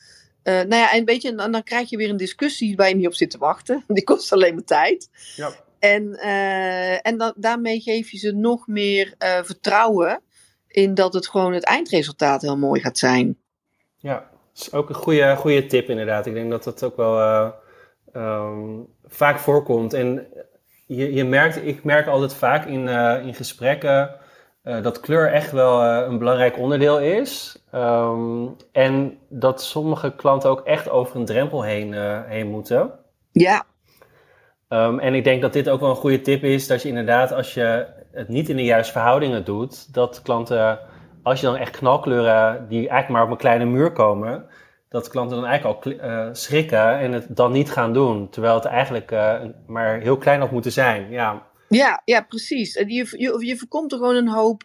Uh, 0.44 0.54
nou 0.54 0.76
ja, 0.76 0.92
en 0.92 1.06
weet 1.06 1.22
je, 1.22 1.36
dan, 1.36 1.52
dan, 1.52 1.64
krijg 1.64 1.90
je 1.90 1.98
weer 1.98 2.10
een 2.10 2.18
discussie 2.18 2.76
waar 2.76 2.90
je 2.90 2.96
niet 2.96 3.08
op 3.08 3.14
zit 3.14 3.30
te 3.30 3.38
wachten. 3.38 3.84
Die 3.88 4.04
kost 4.04 4.32
alleen 4.32 4.54
maar 4.54 4.64
tijd. 4.64 5.10
Ja. 5.36 5.52
En, 5.80 6.04
uh, 6.04 7.08
en 7.08 7.34
daarmee 7.36 7.80
geef 7.80 8.12
je 8.12 8.18
ze 8.18 8.32
nog 8.32 8.68
meer 8.68 9.14
uh, 9.20 9.44
vertrouwen 9.44 10.22
in 10.68 10.94
dat 10.94 11.14
het 11.14 11.28
gewoon 11.28 11.54
het 11.54 11.64
eindresultaat 11.64 12.42
heel 12.42 12.58
mooi 12.58 12.82
gaat 12.82 12.98
zijn. 12.98 13.38
Ja, 13.98 14.30
dat 14.54 14.62
is 14.62 14.74
ook 14.74 14.90
een 14.90 14.96
goede, 14.96 15.36
goede 15.36 15.66
tip 15.66 15.90
inderdaad. 15.90 16.26
Ik 16.26 16.34
denk 16.34 16.52
dat 16.52 16.64
dat 16.64 16.84
ook 16.84 16.96
wel 16.96 17.20
uh, 17.20 17.50
um, 18.14 18.88
vaak 19.06 19.40
voorkomt. 19.40 19.94
En 19.94 20.28
je, 20.88 21.14
je 21.14 21.24
merkt, 21.24 21.66
ik 21.66 21.84
merk 21.84 22.08
altijd 22.08 22.34
vaak 22.34 22.66
in, 22.66 22.88
in 23.28 23.34
gesprekken 23.34 24.16
dat 24.64 25.00
kleur 25.00 25.32
echt 25.32 25.52
wel 25.52 25.84
een 25.84 26.18
belangrijk 26.18 26.58
onderdeel 26.58 27.00
is. 27.00 27.64
Um, 27.76 28.56
en 28.72 29.18
dat 29.30 29.64
sommige 29.64 30.16
klanten 30.16 30.50
ook 30.50 30.62
echt 30.62 30.90
over 30.90 31.16
een 31.16 31.26
drempel 31.26 31.64
heen, 31.64 31.94
heen 32.28 32.48
moeten. 32.48 32.92
Ja. 33.32 33.66
Um, 34.70 35.00
en 35.00 35.14
ik 35.14 35.24
denk 35.24 35.42
dat 35.42 35.54
dit 35.54 35.70
ook 35.70 35.80
wel 35.80 35.90
een 35.90 35.96
goede 35.96 36.22
tip 36.22 36.44
is, 36.44 36.68
dat 36.68 36.82
je 36.82 36.88
inderdaad 36.88 37.32
als 37.32 37.54
je 37.54 37.88
het 38.12 38.28
niet 38.28 38.50
in 38.50 38.56
de 38.56 38.64
juiste 38.64 38.92
verhoudingen 38.92 39.46
doet, 39.46 39.94
dat 39.94 40.22
klanten, 40.22 40.80
als 41.24 41.40
je 41.40 41.46
dan 41.46 41.56
echt 41.56 41.78
knalkleuren 41.78 42.68
die 42.68 42.78
eigenlijk 42.78 43.10
maar 43.10 43.24
op 43.24 43.32
een 43.32 43.38
kleine 43.38 43.66
muur 43.66 43.92
komen, 43.92 44.46
dat 44.90 45.08
klanten 45.08 45.38
dan 45.38 45.46
eigenlijk 45.46 45.86
al 45.86 45.92
uh, 45.92 46.30
schrikken 46.32 46.98
en 47.00 47.12
het 47.12 47.36
dan 47.36 47.52
niet 47.52 47.72
gaan 47.72 47.94
doen. 47.94 48.30
Terwijl 48.30 48.56
het 48.56 48.66
eigenlijk 48.66 49.12
uh, 49.12 49.42
maar 49.68 50.00
heel 50.00 50.18
klein 50.18 50.40
had 50.40 50.52
moeten 50.52 50.72
zijn. 50.72 51.10
Ja, 51.10 51.48
ja, 51.70 52.02
ja 52.06 52.22
precies. 52.22 52.74
Je, 52.74 53.16
je, 53.18 53.46
je 53.46 53.58
voorkomt 53.58 53.92
er 53.92 53.98
gewoon 53.98 54.16
een 54.16 54.30
hoop 54.30 54.64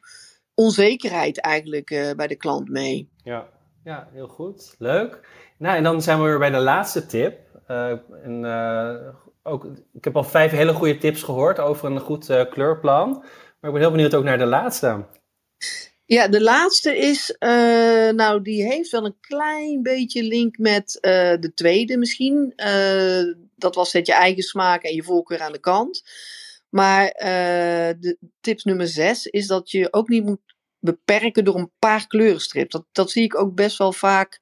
onzekerheid 0.55 1.41
eigenlijk 1.41 1.91
uh, 1.91 2.11
bij 2.17 2.27
de 2.27 2.37
klant 2.37 2.69
mee. 2.69 3.11
Ja. 3.23 3.47
ja, 3.85 4.09
heel 4.13 4.29
goed. 4.29 4.75
Leuk. 4.79 5.29
Nou, 5.59 5.77
en 5.77 5.83
dan 5.83 6.03
zijn 6.03 6.19
we 6.19 6.25
weer 6.25 6.39
bij 6.39 6.51
de 6.51 6.59
laatste 6.59 7.07
tip. 7.07 7.39
en, 8.23 8.45
ook, 9.45 9.65
ik 9.93 10.05
heb 10.05 10.17
al 10.17 10.25
vijf 10.25 10.51
hele 10.51 10.73
goede 10.73 10.99
tips 10.99 11.23
gehoord 11.23 11.59
over 11.59 11.91
een 11.91 12.01
goed 12.01 12.27
kleurplan. 12.51 13.11
Maar 13.61 13.73
ik 13.73 13.73
ben 13.73 13.81
heel 13.81 13.91
benieuwd 13.91 14.15
ook 14.15 14.25
naar 14.25 14.39
de 14.39 14.47
laatste. 14.47 15.07
Ja, 16.07 16.29
de 16.29 16.43
laatste 16.43 16.99
is, 16.99 17.37
uh, 17.39 17.49
nou, 18.11 18.43
die 18.43 18.63
heeft 18.63 18.91
wel 18.91 19.05
een 19.05 19.17
klein 19.21 19.83
beetje 19.83 20.23
link 20.23 20.59
met 20.59 20.99
uh, 21.01 21.11
de 21.41 21.53
tweede 21.55 21.97
misschien. 21.97 22.53
Dat 23.57 23.75
was 23.75 23.91
zet 23.91 24.07
je 24.07 24.13
eigen 24.13 24.43
smaak 24.43 24.83
en 24.83 24.95
je 24.95 25.03
voorkeur 25.03 25.41
aan 25.41 25.53
de 25.53 25.61
kant. 25.61 26.03
Maar 26.69 27.05
de 28.01 28.17
tips 28.41 28.65
nummer 28.65 28.89
zes 28.89 29.27
is 29.27 29.47
dat 29.47 29.71
je 29.71 29.93
ook 29.93 30.09
niet 30.09 30.25
moet 30.25 30.41
beperken 30.79 31.45
door 31.45 31.55
een 31.55 31.73
paar 31.79 32.07
kleurenstrips. 32.07 32.73
Dat, 32.73 32.85
dat 32.93 33.11
zie 33.11 33.23
ik 33.23 33.39
ook 33.39 33.55
best 33.55 33.79
wel 33.79 33.93
vaak. 33.93 34.41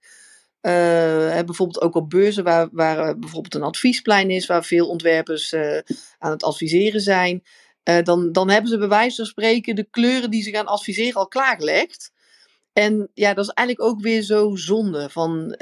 Bijvoorbeeld 1.45 1.81
ook 1.81 1.95
op 1.95 2.11
beurzen 2.11 2.45
waar, 2.45 2.69
waar 2.73 3.19
bijvoorbeeld 3.19 3.55
een 3.55 3.63
adviesplein 3.63 4.31
is, 4.31 4.47
waar 4.47 4.65
veel 4.65 4.89
ontwerpers 4.89 5.55
aan 6.19 6.31
het 6.31 6.43
adviseren 6.43 7.01
zijn. 7.01 7.43
Dan, 8.03 8.33
dan 8.33 8.51
hebben 8.51 8.71
ze 8.71 8.79
bij 8.79 8.89
wijze 8.89 9.17
van 9.17 9.25
spreken 9.25 9.75
de 9.75 9.87
kleuren 9.91 10.31
die 10.31 10.43
ze 10.43 10.51
gaan 10.51 10.67
adviseren 10.67 11.15
al 11.15 11.29
klaargelegd. 11.29 12.13
En 12.73 13.11
ja, 13.15 13.35
dat 13.35 13.45
is 13.45 13.53
eigenlijk 13.53 13.89
ook 13.89 14.01
weer 14.01 14.23
zo 14.23 14.57
zonde. 14.57 15.11
Van, 15.11 15.59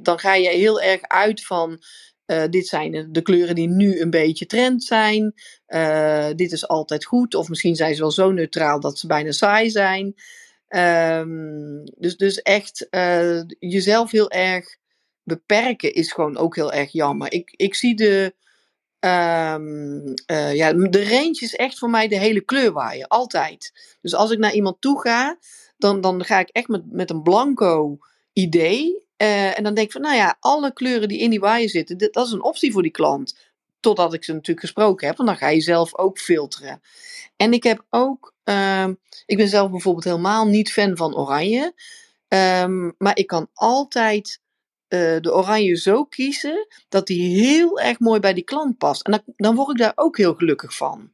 dan 0.00 0.18
ga 0.18 0.34
je 0.34 0.48
heel 0.48 0.80
erg 0.80 1.02
uit 1.02 1.44
van. 1.44 1.82
Dit 2.50 2.66
zijn 2.66 3.08
de 3.10 3.22
kleuren 3.22 3.54
die 3.54 3.68
nu 3.68 4.00
een 4.00 4.10
beetje 4.10 4.46
trend 4.46 4.84
zijn. 4.84 5.34
dit 6.36 6.52
is 6.52 6.68
altijd 6.68 7.04
goed. 7.04 7.34
Of 7.34 7.48
misschien 7.48 7.76
zijn 7.76 7.94
ze 7.94 8.00
wel 8.00 8.10
zo 8.10 8.30
neutraal 8.30 8.80
dat 8.80 8.98
ze 8.98 9.06
bijna 9.06 9.32
saai 9.32 9.70
zijn. 9.70 10.14
Um, 10.76 11.84
dus, 11.96 12.16
dus 12.16 12.42
echt 12.42 12.86
jezelf 13.58 14.10
heel 14.10 14.30
erg 14.30 14.76
beperken 15.22 15.94
is 15.94 16.12
gewoon 16.12 16.36
ook 16.36 16.56
heel 16.56 16.72
erg 16.72 16.92
jammer. 16.92 17.32
Ik, 17.32 17.52
ik 17.56 17.74
zie 17.74 17.94
de, 17.94 18.34
Um, 19.04 20.14
ja, 20.52 20.72
de 20.72 21.08
range 21.08 21.38
is 21.40 21.54
echt 21.54 21.78
voor 21.78 21.90
mij 21.90 22.08
de 22.08 22.18
hele 22.18 22.40
kleurwaaier, 22.40 23.06
altijd. 23.06 23.96
Dus 24.00 24.14
als 24.14 24.30
ik 24.30 24.38
naar 24.38 24.52
iemand 24.54 24.80
toe 24.80 25.00
ga, 25.00 25.38
dan, 25.76 26.00
dan 26.00 26.24
ga 26.24 26.38
ik 26.38 26.48
echt 26.48 26.68
met, 26.68 26.92
met 26.92 27.10
een 27.10 27.22
blanco 27.22 27.98
idee. 28.32 29.04
Uh, 29.16 29.58
en 29.58 29.64
dan 29.64 29.74
denk 29.74 29.86
ik 29.86 29.92
van, 29.92 30.00
nou 30.00 30.16
ja, 30.16 30.36
alle 30.40 30.72
kleuren 30.72 31.08
die 31.08 31.18
in 31.18 31.30
die 31.30 31.40
waaier 31.40 31.68
zitten, 31.68 31.98
dat 31.98 32.26
is 32.26 32.32
een 32.32 32.42
optie 32.42 32.72
voor 32.72 32.82
die 32.82 32.90
klant. 32.90 33.51
Totdat 33.82 34.14
ik 34.14 34.24
ze 34.24 34.32
natuurlijk 34.32 34.66
gesproken 34.66 35.06
heb, 35.06 35.16
want 35.16 35.28
dan 35.28 35.38
ga 35.38 35.48
je 35.48 35.60
zelf 35.60 35.96
ook 35.96 36.18
filteren. 36.18 36.82
En 37.36 37.52
ik 37.52 37.62
heb 37.62 37.84
ook, 37.90 38.34
uh, 38.44 38.88
ik 39.26 39.36
ben 39.36 39.48
zelf 39.48 39.70
bijvoorbeeld 39.70 40.04
helemaal 40.04 40.46
niet 40.46 40.72
fan 40.72 40.96
van 40.96 41.16
oranje. 41.16 41.74
Um, 42.28 42.94
maar 42.98 43.16
ik 43.16 43.26
kan 43.26 43.48
altijd 43.54 44.40
uh, 44.88 45.20
de 45.20 45.34
oranje 45.34 45.76
zo 45.76 46.04
kiezen 46.04 46.66
dat 46.88 47.06
die 47.06 47.40
heel 47.40 47.80
erg 47.80 47.98
mooi 47.98 48.20
bij 48.20 48.34
die 48.34 48.44
klant 48.44 48.78
past. 48.78 49.06
En 49.06 49.12
dan, 49.12 49.22
dan 49.36 49.54
word 49.54 49.70
ik 49.70 49.78
daar 49.78 49.92
ook 49.94 50.16
heel 50.16 50.34
gelukkig 50.34 50.76
van. 50.76 51.10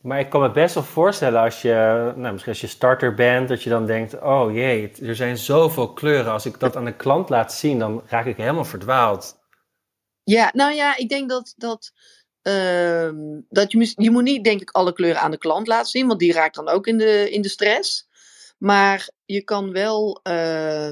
Maar 0.00 0.20
ik 0.20 0.30
kan 0.30 0.40
me 0.40 0.50
best 0.50 0.74
wel 0.74 0.84
voorstellen 0.84 1.40
als 1.40 1.62
je, 1.62 2.12
nou, 2.16 2.32
misschien 2.32 2.52
als 2.52 2.60
je 2.60 2.66
starter 2.66 3.14
bent, 3.14 3.48
dat 3.48 3.62
je 3.62 3.70
dan 3.70 3.86
denkt: 3.86 4.20
oh 4.20 4.52
jee, 4.52 4.92
er 5.02 5.16
zijn 5.16 5.38
zoveel 5.38 5.92
kleuren. 5.92 6.32
Als 6.32 6.46
ik 6.46 6.60
dat 6.60 6.76
aan 6.76 6.84
de 6.84 6.96
klant 6.96 7.28
laat 7.28 7.52
zien, 7.52 7.78
dan 7.78 8.02
raak 8.06 8.26
ik 8.26 8.36
helemaal 8.36 8.64
verdwaald. 8.64 9.37
Ja, 10.28 10.50
nou 10.54 10.74
ja, 10.74 10.96
ik 10.96 11.08
denk 11.08 11.28
dat, 11.28 11.54
dat, 11.56 11.92
uh, 12.42 13.10
dat 13.48 13.72
je, 13.72 13.92
je 13.96 14.10
moet 14.10 14.22
niet, 14.22 14.44
denk 14.44 14.60
ik, 14.60 14.70
alle 14.70 14.92
kleuren 14.92 15.20
aan 15.20 15.30
de 15.30 15.38
klant 15.38 15.66
laten 15.66 15.90
zien, 15.90 16.06
want 16.06 16.18
die 16.18 16.32
raakt 16.32 16.54
dan 16.54 16.68
ook 16.68 16.86
in 16.86 16.98
de, 16.98 17.30
in 17.30 17.42
de 17.42 17.48
stress. 17.48 18.08
Maar 18.58 19.10
je 19.24 19.44
kan 19.44 19.72
wel. 19.72 20.20
Uh, 20.22 20.90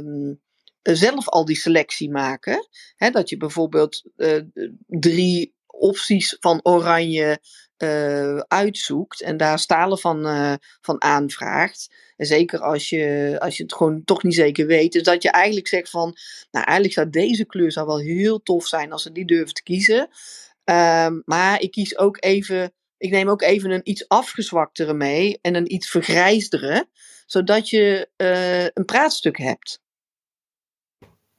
zelf 0.94 1.28
al 1.28 1.44
die 1.44 1.56
selectie 1.56 2.10
maken. 2.10 2.68
Hè, 2.96 3.10
dat 3.10 3.28
je 3.28 3.36
bijvoorbeeld 3.36 4.02
uh, 4.16 4.42
drie 4.86 5.54
opties 5.66 6.36
van 6.40 6.60
oranje 6.62 7.38
uh, 7.78 8.38
uitzoekt 8.38 9.22
en 9.22 9.36
daar 9.36 9.58
stalen 9.58 9.98
van, 9.98 10.26
uh, 10.26 10.54
van 10.80 11.02
aanvraagt. 11.02 11.94
En 12.16 12.26
zeker 12.26 12.60
als 12.60 12.88
je, 12.88 13.36
als 13.38 13.56
je 13.56 13.62
het 13.62 13.74
gewoon 13.74 14.04
toch 14.04 14.22
niet 14.22 14.34
zeker 14.34 14.66
weet. 14.66 14.92
Dus 14.92 15.02
dat 15.02 15.22
je 15.22 15.30
eigenlijk 15.30 15.68
zegt 15.68 15.90
van, 15.90 16.16
nou 16.50 16.64
eigenlijk 16.64 16.94
zou 16.94 17.10
deze 17.10 17.44
kleur 17.44 17.72
zou 17.72 17.86
wel 17.86 17.98
heel 17.98 18.42
tof 18.42 18.66
zijn 18.66 18.92
als 18.92 19.02
ze 19.02 19.12
die 19.12 19.24
durven 19.24 19.54
te 19.54 19.62
kiezen. 19.62 20.08
Um, 20.64 21.22
maar 21.24 21.60
ik 21.60 21.70
kies 21.70 21.98
ook 21.98 22.16
even, 22.24 22.72
ik 22.98 23.10
neem 23.10 23.28
ook 23.28 23.42
even 23.42 23.70
een 23.70 23.88
iets 23.90 24.08
afgezwaktere 24.08 24.94
mee 24.94 25.38
en 25.40 25.54
een 25.54 25.72
iets 25.72 25.90
vergrijsdere. 25.90 26.88
Zodat 27.26 27.70
je 27.70 28.08
uh, 28.16 28.64
een 28.64 28.84
praatstuk 28.84 29.38
hebt. 29.38 29.80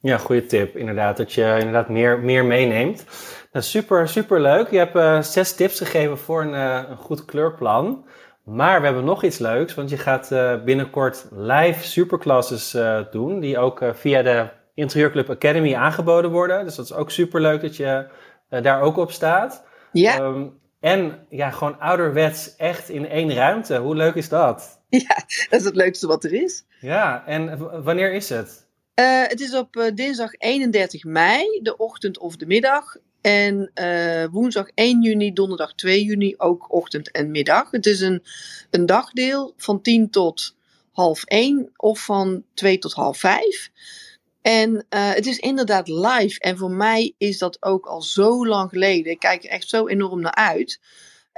Ja, 0.00 0.16
goede 0.18 0.46
tip. 0.46 0.76
Inderdaad, 0.76 1.16
dat 1.16 1.32
je 1.32 1.56
inderdaad 1.58 1.88
meer, 1.88 2.18
meer 2.18 2.44
meeneemt. 2.44 3.04
Nou, 3.52 3.64
super, 3.64 4.08
super 4.08 4.40
leuk. 4.40 4.70
Je 4.70 4.78
hebt 4.78 4.96
uh, 4.96 5.22
zes 5.22 5.54
tips 5.54 5.78
gegeven 5.78 6.18
voor 6.18 6.42
een, 6.42 6.54
uh, 6.54 6.82
een, 6.88 6.96
goed 6.96 7.24
kleurplan. 7.24 8.04
Maar 8.44 8.78
we 8.80 8.86
hebben 8.86 9.04
nog 9.04 9.24
iets 9.24 9.38
leuks, 9.38 9.74
want 9.74 9.90
je 9.90 9.96
gaat 9.96 10.30
uh, 10.32 10.62
binnenkort 10.64 11.28
live 11.30 11.84
superclasses 11.84 12.76
doen, 13.10 13.40
die 13.40 13.58
ook 13.58 13.84
via 13.92 14.22
de 14.22 14.48
Interieurclub 14.74 15.30
Academy 15.30 15.74
aangeboden 15.74 16.30
worden. 16.30 16.64
Dus 16.64 16.74
dat 16.74 16.84
is 16.84 16.92
ook 16.92 17.10
super 17.10 17.40
leuk 17.40 17.60
dat 17.60 17.76
je 17.76 18.06
daar 18.48 18.80
ook 18.80 18.96
op 18.96 19.10
staat. 19.10 19.66
Ja. 19.92 20.18
Um, 20.18 20.58
en 20.80 21.26
ja, 21.28 21.50
gewoon 21.50 21.78
ouderwets 21.80 22.56
echt 22.56 22.88
in 22.88 23.08
één 23.08 23.34
ruimte. 23.34 23.76
Hoe 23.76 23.94
leuk 23.94 24.14
is 24.14 24.28
dat? 24.28 24.76
Ja, 24.88 25.14
dat 25.50 25.60
is 25.60 25.64
het 25.64 25.74
leukste 25.74 26.06
wat 26.06 26.24
er 26.24 26.32
is. 26.32 26.64
Ja, 26.80 27.26
en 27.26 27.58
wanneer 27.82 28.12
is 28.12 28.28
het? 28.28 28.67
Uh, 28.98 29.22
het 29.26 29.40
is 29.40 29.54
op 29.54 29.76
uh, 29.76 29.84
dinsdag 29.94 30.34
31 30.34 31.04
mei, 31.04 31.60
de 31.62 31.76
ochtend 31.76 32.18
of 32.18 32.36
de 32.36 32.46
middag. 32.46 32.96
En 33.20 33.70
uh, 33.74 34.24
woensdag 34.30 34.68
1 34.74 35.02
juni, 35.02 35.32
donderdag 35.32 35.74
2 35.74 36.04
juni, 36.04 36.34
ook 36.36 36.72
ochtend 36.72 37.10
en 37.10 37.30
middag. 37.30 37.70
Het 37.70 37.86
is 37.86 38.00
een, 38.00 38.22
een 38.70 38.86
dagdeel 38.86 39.54
van 39.56 39.82
10 39.82 40.10
tot 40.10 40.56
half 40.92 41.24
1 41.24 41.72
of 41.76 42.04
van 42.04 42.44
2 42.54 42.78
tot 42.78 42.92
half 42.92 43.18
5. 43.18 43.70
En 44.42 44.86
het 44.88 45.26
is 45.26 45.38
inderdaad 45.38 45.88
live. 45.88 46.40
En 46.40 46.58
voor 46.58 46.70
mij 46.70 47.14
is 47.18 47.38
dat 47.38 47.62
ook 47.62 47.86
al 47.86 48.02
zo 48.02 48.46
lang 48.46 48.70
geleden. 48.70 49.12
Ik 49.12 49.18
kijk 49.18 49.44
er 49.44 49.50
echt 49.50 49.68
zo 49.68 49.86
enorm 49.86 50.20
naar 50.20 50.34
uit. 50.34 50.80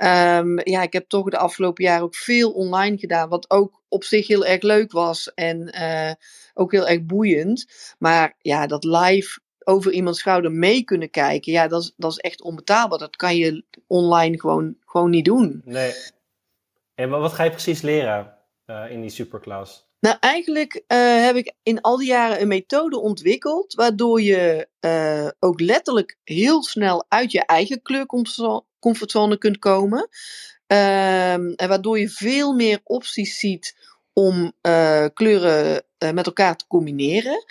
Um, 0.02 0.60
ja, 0.68 0.82
ik 0.82 0.92
heb 0.92 1.08
toch 1.08 1.30
de 1.30 1.38
afgelopen 1.38 1.84
jaren 1.84 2.02
ook 2.02 2.14
veel 2.14 2.52
online 2.52 2.98
gedaan, 2.98 3.28
wat 3.28 3.50
ook 3.50 3.82
op 3.88 4.04
zich 4.04 4.26
heel 4.26 4.44
erg 4.44 4.62
leuk 4.62 4.92
was 4.92 5.34
en 5.34 5.74
uh, 5.80 6.12
ook 6.54 6.72
heel 6.72 6.88
erg 6.88 7.02
boeiend. 7.02 7.66
Maar 7.98 8.34
ja, 8.38 8.66
dat 8.66 8.84
live 8.84 9.40
over 9.64 9.92
iemands 9.92 10.18
schouder 10.18 10.52
mee 10.52 10.84
kunnen 10.84 11.10
kijken, 11.10 11.52
ja, 11.52 11.68
dat 11.68 11.82
is, 11.82 11.92
dat 11.96 12.10
is 12.10 12.18
echt 12.18 12.42
onbetaalbaar. 12.42 12.98
Dat 12.98 13.16
kan 13.16 13.36
je 13.36 13.64
online 13.86 14.40
gewoon, 14.40 14.76
gewoon 14.84 15.10
niet 15.10 15.24
doen. 15.24 15.62
Nee. 15.64 15.92
En 16.94 17.10
wat 17.10 17.32
ga 17.32 17.44
je 17.44 17.50
precies 17.50 17.80
leren 17.80 18.34
uh, 18.66 18.90
in 18.90 19.00
die 19.00 19.10
superklas? 19.10 19.88
Nou, 20.00 20.16
eigenlijk 20.20 20.74
uh, 20.74 21.24
heb 21.24 21.36
ik 21.36 21.54
in 21.62 21.80
al 21.80 21.96
die 21.96 22.08
jaren 22.08 22.40
een 22.40 22.48
methode 22.48 22.98
ontwikkeld, 22.98 23.74
waardoor 23.74 24.22
je 24.22 24.68
uh, 24.80 25.28
ook 25.38 25.60
letterlijk 25.60 26.18
heel 26.24 26.62
snel 26.62 27.04
uit 27.08 27.32
je 27.32 27.46
eigen 27.46 27.82
kleurcomfortzone 28.80 29.38
kunt 29.38 29.58
komen. 29.58 30.08
Um, 30.66 31.54
en 31.54 31.68
waardoor 31.68 31.98
je 31.98 32.08
veel 32.08 32.52
meer 32.52 32.80
opties 32.84 33.38
ziet 33.38 33.76
om 34.12 34.52
uh, 34.62 35.06
kleuren 35.14 35.82
met 35.98 36.26
elkaar 36.26 36.56
te 36.56 36.66
combineren. 36.66 37.44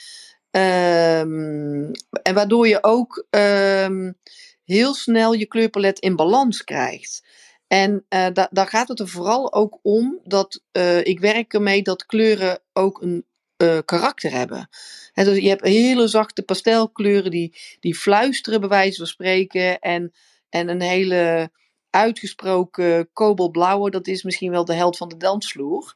Um, 0.52 1.92
en 2.22 2.34
waardoor 2.34 2.68
je 2.68 2.84
ook 2.84 3.26
um, 3.30 4.18
heel 4.64 4.94
snel 4.94 5.34
je 5.34 5.46
kleurpalet 5.46 6.00
in 6.00 6.16
balans 6.16 6.64
krijgt. 6.64 7.24
En 7.68 8.06
da 8.10 8.50
daar 8.52 8.68
gaat 8.68 8.88
het 8.88 9.00
er 9.00 9.08
vooral 9.08 9.54
ook 9.54 9.80
om 9.82 10.20
dat 10.24 10.62
ik 11.04 11.20
werk 11.20 11.54
ermee 11.54 11.82
dat 11.82 12.06
kleuren 12.06 12.60
ook 12.74 13.02
een 13.02 13.26
karakter 13.86 14.32
hebben. 14.32 14.70
He, 15.14 15.24
dus 15.24 15.38
je 15.38 15.50
hebt 15.50 15.64
hele 15.64 16.08
zachte 16.08 16.42
pastelkleuren 16.42 17.32
die, 17.32 17.58
die 17.80 17.96
fluisteren, 17.96 18.60
bij 18.60 18.70
wijze 18.70 18.98
van 18.98 19.08
spreken. 19.08 19.80
En, 19.80 20.14
en 20.50 20.70
een 20.70 20.82
hele 20.82 21.52
uitgesproken 21.90 23.10
kobaltblauwe, 23.14 23.90
dat 23.90 24.08
is 24.08 24.24
misschien 24.24 24.52
wel 24.52 24.66
de 24.66 24.74
held 24.74 24.98
van 24.98 25.10
de 25.10 25.18
dansvloer. 25.18 25.96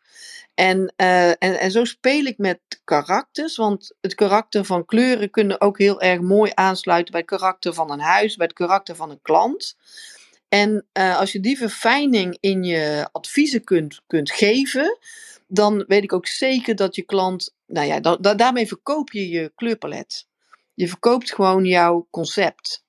En, 0.54 0.94
uh, 0.98 1.30
en, 1.30 1.38
en 1.60 1.72
zo 1.72 1.84
speel 1.84 2.26
ik 2.26 2.38
met 2.38 2.60
karakters, 2.84 3.56
want 3.56 3.96
het 4.02 4.16
karakter 4.16 4.66
van 4.66 4.86
kleuren 4.86 5.30
kunnen 5.30 5.62
ook 5.62 5.78
heel 5.78 6.02
erg 6.02 6.22
mooi 6.22 6.52
aansluiten 6.54 7.12
bij 7.12 7.22
het 7.22 7.30
karakter 7.30 7.74
van 7.74 7.92
een 7.92 8.00
huis, 8.00 8.36
bij 8.36 8.46
het 8.46 8.56
karakter 8.56 8.96
van 8.96 9.10
een 9.10 9.22
klant. 9.22 9.78
En 10.50 10.86
uh, 10.98 11.20
als 11.20 11.32
je 11.32 11.40
die 11.40 11.58
verfijning 11.58 12.38
in 12.40 12.64
je 12.64 13.10
adviezen 13.12 13.64
kunt, 13.64 14.02
kunt 14.08 14.32
geven, 14.32 14.98
dan 15.48 15.86
weet 15.88 16.04
ik 16.04 16.14
ook 16.14 16.28
zeker 16.28 16.76
dat 16.76 16.96
je 16.96 17.04
klant, 17.04 17.56
nou 17.66 17.88
ja, 17.88 18.00
da 18.00 18.16
da 18.16 18.34
daarmee 18.34 18.68
verkoop 18.68 19.12
je 19.12 19.30
je 19.30 19.52
kleurpalet. 19.56 20.28
Je 20.74 20.88
verkoopt 20.88 21.34
gewoon 21.34 21.66
jouw 21.66 22.08
concept. 22.10 22.83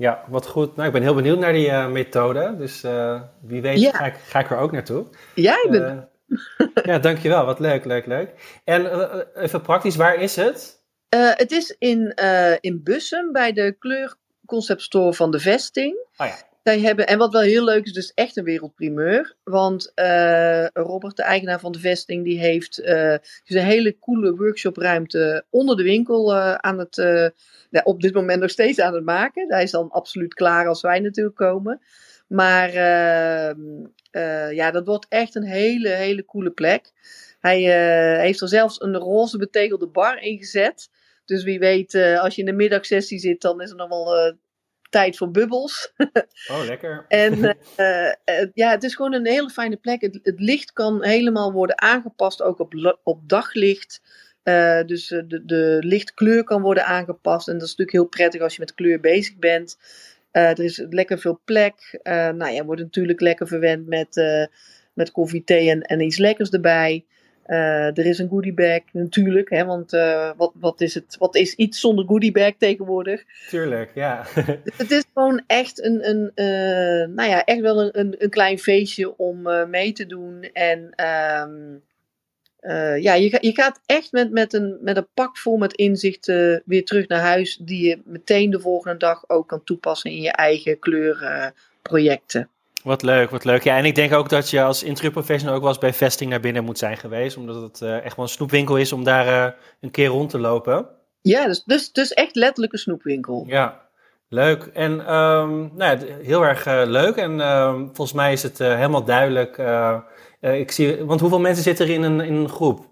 Ja, 0.00 0.24
wat 0.28 0.46
goed. 0.46 0.76
Nou, 0.76 0.86
ik 0.86 0.92
ben 0.92 1.02
heel 1.02 1.14
benieuwd 1.14 1.38
naar 1.38 1.52
die 1.52 1.66
uh, 1.66 1.88
methode. 1.88 2.54
Dus 2.58 2.84
uh, 2.84 3.20
wie 3.40 3.62
weet 3.62 3.80
ja. 3.80 3.90
ga, 3.92 4.04
ik, 4.04 4.14
ga 4.14 4.38
ik 4.38 4.50
er 4.50 4.58
ook 4.58 4.72
naartoe. 4.72 5.06
Jij 5.34 5.66
bent... 5.70 6.08
ja, 6.90 6.98
dankjewel. 6.98 7.44
Wat 7.44 7.58
leuk, 7.58 7.84
leuk, 7.84 8.06
leuk. 8.06 8.60
En 8.64 8.86
even 9.34 9.60
praktisch, 9.60 9.96
waar 9.96 10.14
is 10.14 10.36
het? 10.36 10.78
het 11.08 11.50
is 11.50 11.76
in, 11.78 12.14
in 12.60 12.80
Bussum 12.82 13.32
bij 13.32 13.52
de 13.52 13.76
kleurconceptstore 13.78 15.14
van 15.14 15.30
de 15.30 15.38
Vesting. 15.38 16.06
Oh 16.16 16.26
ja. 16.26 16.49
Zij 16.62 16.80
hebben, 16.80 17.06
en 17.06 17.18
wat 17.18 17.32
wel 17.32 17.42
heel 17.42 17.64
leuk 17.64 17.84
is, 17.84 17.92
dus 17.92 18.12
echt 18.14 18.36
een 18.36 18.44
wereldprimeur. 18.44 19.36
Want 19.44 19.92
uh, 19.94 20.66
Robert, 20.66 21.16
de 21.16 21.22
eigenaar 21.22 21.60
van 21.60 21.72
de 21.72 21.78
vesting, 21.78 22.24
die 22.24 22.38
heeft 22.38 22.80
uh, 22.80 22.86
dus 23.44 23.56
een 23.56 23.64
hele 23.64 23.98
coole 23.98 24.36
workshopruimte 24.36 25.44
onder 25.50 25.76
de 25.76 25.82
winkel 25.82 26.34
uh, 26.34 26.54
aan 26.54 26.78
het, 26.78 26.96
ja, 27.70 27.80
op 27.82 28.00
dit 28.00 28.14
moment 28.14 28.40
nog 28.40 28.50
steeds 28.50 28.80
aan 28.80 28.94
het 28.94 29.04
maken. 29.04 29.52
Hij 29.52 29.62
is 29.62 29.70
dan 29.70 29.90
absoluut 29.90 30.34
klaar 30.34 30.66
als 30.66 30.80
wij 30.80 31.00
natuurlijk 31.00 31.36
komen. 31.36 31.80
Maar 32.26 32.68
ehm, 32.68 33.60
ja, 34.54 34.70
dat 34.70 34.86
wordt 34.86 35.06
echt 35.08 35.34
een 35.34 35.44
hele, 35.44 35.88
hele 35.88 36.24
coole 36.24 36.50
plek. 36.50 36.92
Hij 37.38 37.60
heeft 38.20 38.40
er 38.40 38.48
zelfs 38.48 38.80
een 38.80 38.96
roze 38.96 39.38
betegelde 39.38 39.86
bar 39.86 40.22
in 40.22 40.38
gezet. 40.38 40.90
Dus 41.24 41.42
wie 41.42 41.58
weet, 41.58 41.94
als 41.94 42.34
je 42.34 42.40
in 42.40 42.46
de 42.46 42.52
middagsessie 42.52 43.18
zit, 43.18 43.40
dan 43.40 43.60
is 43.60 43.70
er 43.70 43.76
nog 43.76 43.88
wel 43.88 44.34
tijd 44.90 45.16
voor 45.16 45.30
bubbels. 45.30 45.92
Oh, 46.50 46.64
lekker. 46.64 47.04
en 47.08 47.38
uh, 47.38 47.52
uh, 48.40 48.46
ja, 48.54 48.70
het 48.70 48.82
is 48.82 48.94
gewoon 48.94 49.12
een 49.12 49.26
hele 49.26 49.50
fijne 49.50 49.76
plek. 49.76 50.00
Het, 50.00 50.18
het 50.22 50.40
licht 50.40 50.72
kan 50.72 51.04
helemaal 51.04 51.52
worden 51.52 51.80
aangepast, 51.80 52.42
ook 52.42 52.58
op, 52.58 52.98
op 53.02 53.28
daglicht. 53.28 54.00
Uh, 54.44 54.82
dus 54.84 55.08
de, 55.08 55.42
de 55.44 55.76
lichtkleur 55.80 56.44
kan 56.44 56.62
worden 56.62 56.86
aangepast. 56.86 57.48
En 57.48 57.52
dat 57.54 57.62
is 57.62 57.68
natuurlijk 57.68 57.96
heel 57.96 58.06
prettig 58.06 58.40
als 58.40 58.54
je 58.54 58.60
met 58.60 58.74
kleur 58.74 59.00
bezig 59.00 59.36
bent. 59.36 59.78
er 60.30 60.60
is 60.60 60.84
lekker 60.88 61.18
veel 61.18 61.40
plek. 61.44 61.98
nou 62.02 62.50
ja, 62.50 62.64
wordt 62.64 62.82
natuurlijk 62.82 63.20
lekker 63.20 63.46
verwend 63.46 63.86
met, 63.86 64.22
met 64.92 65.10
koffie, 65.12 65.44
thee 65.44 65.70
en, 65.70 65.82
en 65.82 66.00
iets 66.00 66.18
lekkers 66.18 66.50
erbij. 66.50 67.04
Uh, 67.50 67.98
er 67.98 68.06
is 68.06 68.18
een 68.18 68.28
goodiebag 68.28 68.80
natuurlijk, 68.92 69.50
hè, 69.50 69.64
want 69.64 69.92
uh, 69.92 70.30
wat, 70.36 70.52
wat, 70.54 70.80
is 70.80 70.94
het, 70.94 71.16
wat 71.18 71.36
is 71.36 71.54
iets 71.54 71.80
zonder 71.80 72.04
goodiebag 72.04 72.52
tegenwoordig? 72.58 73.24
Tuurlijk, 73.48 73.90
ja. 73.94 74.24
het 74.76 74.90
is 74.90 75.04
gewoon 75.14 75.42
echt, 75.46 75.84
een, 75.84 76.08
een, 76.08 76.32
uh, 76.34 77.14
nou 77.14 77.28
ja, 77.28 77.44
echt 77.44 77.60
wel 77.60 77.96
een, 77.96 78.14
een 78.18 78.30
klein 78.30 78.58
feestje 78.58 79.16
om 79.16 79.68
mee 79.70 79.92
te 79.92 80.06
doen. 80.06 80.42
En 80.52 80.78
um, 80.78 81.82
ja, 83.00 83.14
je, 83.14 83.38
je 83.40 83.52
gaat 83.52 83.80
echt 83.86 84.12
met, 84.12 84.30
met, 84.30 84.52
een, 84.52 84.78
met 84.80 84.96
een 84.96 85.08
pak 85.14 85.38
vol 85.38 85.56
met 85.56 85.72
inzichten 85.72 86.62
weer 86.64 86.84
terug 86.84 87.08
naar 87.08 87.20
huis, 87.20 87.56
die 87.56 87.88
je 87.88 88.02
meteen 88.04 88.50
de 88.50 88.60
volgende 88.60 88.96
dag 88.96 89.28
ook 89.28 89.48
kan 89.48 89.64
toepassen 89.64 90.10
in 90.10 90.20
je 90.20 90.32
eigen 90.32 90.78
kleurprojecten. 90.78 92.48
Wat 92.82 93.02
leuk, 93.02 93.30
wat 93.30 93.44
leuk. 93.44 93.62
Ja, 93.62 93.76
en 93.76 93.84
ik 93.84 93.94
denk 93.94 94.12
ook 94.12 94.28
dat 94.28 94.50
je 94.50 94.62
als 94.62 94.82
interieurprofessional 94.82 95.54
ook 95.54 95.60
wel 95.60 95.70
eens 95.70 95.78
bij 95.78 95.92
vesting 95.92 96.30
naar 96.30 96.40
binnen 96.40 96.64
moet 96.64 96.78
zijn 96.78 96.96
geweest. 96.96 97.36
Omdat 97.36 97.62
het 97.62 97.80
uh, 97.80 98.04
echt 98.04 98.16
wel 98.16 98.24
een 98.24 98.30
snoepwinkel 98.30 98.76
is 98.76 98.92
om 98.92 99.04
daar 99.04 99.26
uh, 99.26 99.52
een 99.80 99.90
keer 99.90 100.08
rond 100.08 100.30
te 100.30 100.38
lopen. 100.38 100.88
Ja, 101.20 101.46
dus, 101.46 101.64
dus, 101.64 101.92
dus 101.92 102.12
echt 102.12 102.34
letterlijk 102.34 102.72
een 102.72 102.78
snoepwinkel. 102.78 103.44
Ja, 103.46 103.80
leuk. 104.28 104.62
En 104.62 104.92
um, 104.92 105.70
nou 105.76 105.98
ja, 105.98 105.98
heel 106.22 106.42
erg 106.42 106.66
uh, 106.66 106.82
leuk. 106.84 107.16
En 107.16 107.40
um, 107.40 107.86
volgens 107.86 108.12
mij 108.12 108.32
is 108.32 108.42
het 108.42 108.58
helemaal 108.58 109.04
duidelijk. 109.04 109.58
ik 110.40 110.70
zie, 110.70 111.04
want 111.04 111.20
hoeveel 111.20 111.40
mensen 111.40 111.64
zitten 111.64 111.86
er 111.86 111.92
in 111.92 112.02
een, 112.02 112.20
in 112.20 112.34
een 112.34 112.48
groep? 112.48 112.88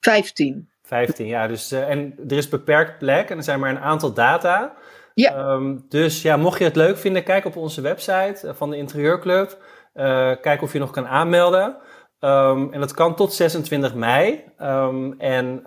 Vijftien. 0.00 0.70
Vijftien, 0.82 1.26
ja. 1.26 1.46
Dus, 1.46 1.72
en 1.72 2.14
er 2.28 2.36
is 2.36 2.48
beperkt 2.48 2.98
plek 2.98 3.30
en 3.30 3.36
er 3.36 3.42
zijn 3.42 3.60
maar 3.60 3.70
een 3.70 3.78
aantal 3.78 4.12
data. 4.12 4.74
Ja. 5.14 5.52
Um, 5.52 5.84
dus 5.88 6.22
ja, 6.22 6.36
mocht 6.36 6.58
je 6.58 6.64
het 6.64 6.76
leuk 6.76 6.96
vinden, 6.96 7.24
kijk 7.24 7.44
op 7.44 7.56
onze 7.56 7.80
website 7.80 8.54
van 8.54 8.70
de 8.70 8.76
Interieurclub. 8.76 9.58
Uh, 9.94 10.32
kijk 10.40 10.62
of 10.62 10.72
je 10.72 10.78
nog 10.78 10.90
kan 10.90 11.06
aanmelden. 11.06 11.76
Um, 12.20 12.72
en 12.72 12.80
dat 12.80 12.94
kan 12.94 13.14
tot 13.14 13.32
26 13.32 13.94
mei. 13.94 14.44
Um, 14.58 15.20
en 15.20 15.62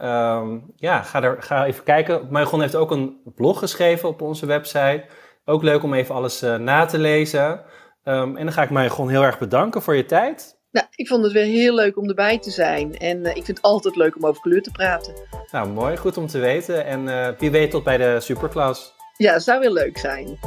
ja, 0.75 1.01
ga, 1.01 1.23
er, 1.23 1.41
ga 1.41 1.65
even 1.65 1.83
kijken. 1.83 2.27
Marigon 2.29 2.61
heeft 2.61 2.75
ook 2.75 2.91
een 2.91 3.17
blog 3.35 3.59
geschreven 3.59 4.09
op 4.09 4.21
onze 4.21 4.45
website. 4.45 5.05
Ook 5.45 5.63
leuk 5.63 5.83
om 5.83 5.93
even 5.93 6.15
alles 6.15 6.43
uh, 6.43 6.55
na 6.55 6.85
te 6.85 6.97
lezen. 6.97 7.61
en 8.03 8.33
dan 8.33 8.51
ga 8.51 8.63
ik 8.63 8.69
Marigon 8.69 9.09
heel 9.09 9.23
erg 9.23 9.39
bedanken 9.39 9.81
voor 9.81 9.95
je 9.95 10.05
tijd. 10.05 10.55
Nou, 10.71 10.87
ik 10.95 11.07
vond 11.07 11.23
het 11.23 11.33
weer 11.33 11.45
heel 11.45 11.73
leuk 11.73 11.97
om 11.97 12.07
erbij 12.07 12.39
te 12.39 12.51
zijn. 12.51 12.97
En 12.97 13.17
uh, 13.17 13.27
ik 13.27 13.45
vind 13.45 13.47
het 13.47 13.61
altijd 13.61 13.95
leuk 13.95 14.15
om 14.15 14.25
over 14.25 14.41
kleur 14.41 14.61
te 14.61 14.71
praten. 14.71 15.13
Nou, 15.51 15.69
mooi. 15.69 15.97
Goed 15.97 16.17
om 16.17 16.27
te 16.27 16.39
weten. 16.39 16.85
En 16.85 17.35
wie 17.37 17.51
weet 17.51 17.71
tot 17.71 17.83
bij 17.83 17.97
de 17.97 18.19
superklas. 18.19 18.96
Ja, 19.17 19.39
zou 19.39 19.59
wel 19.59 19.73
leuk 19.73 19.97
zijn. 19.97 20.39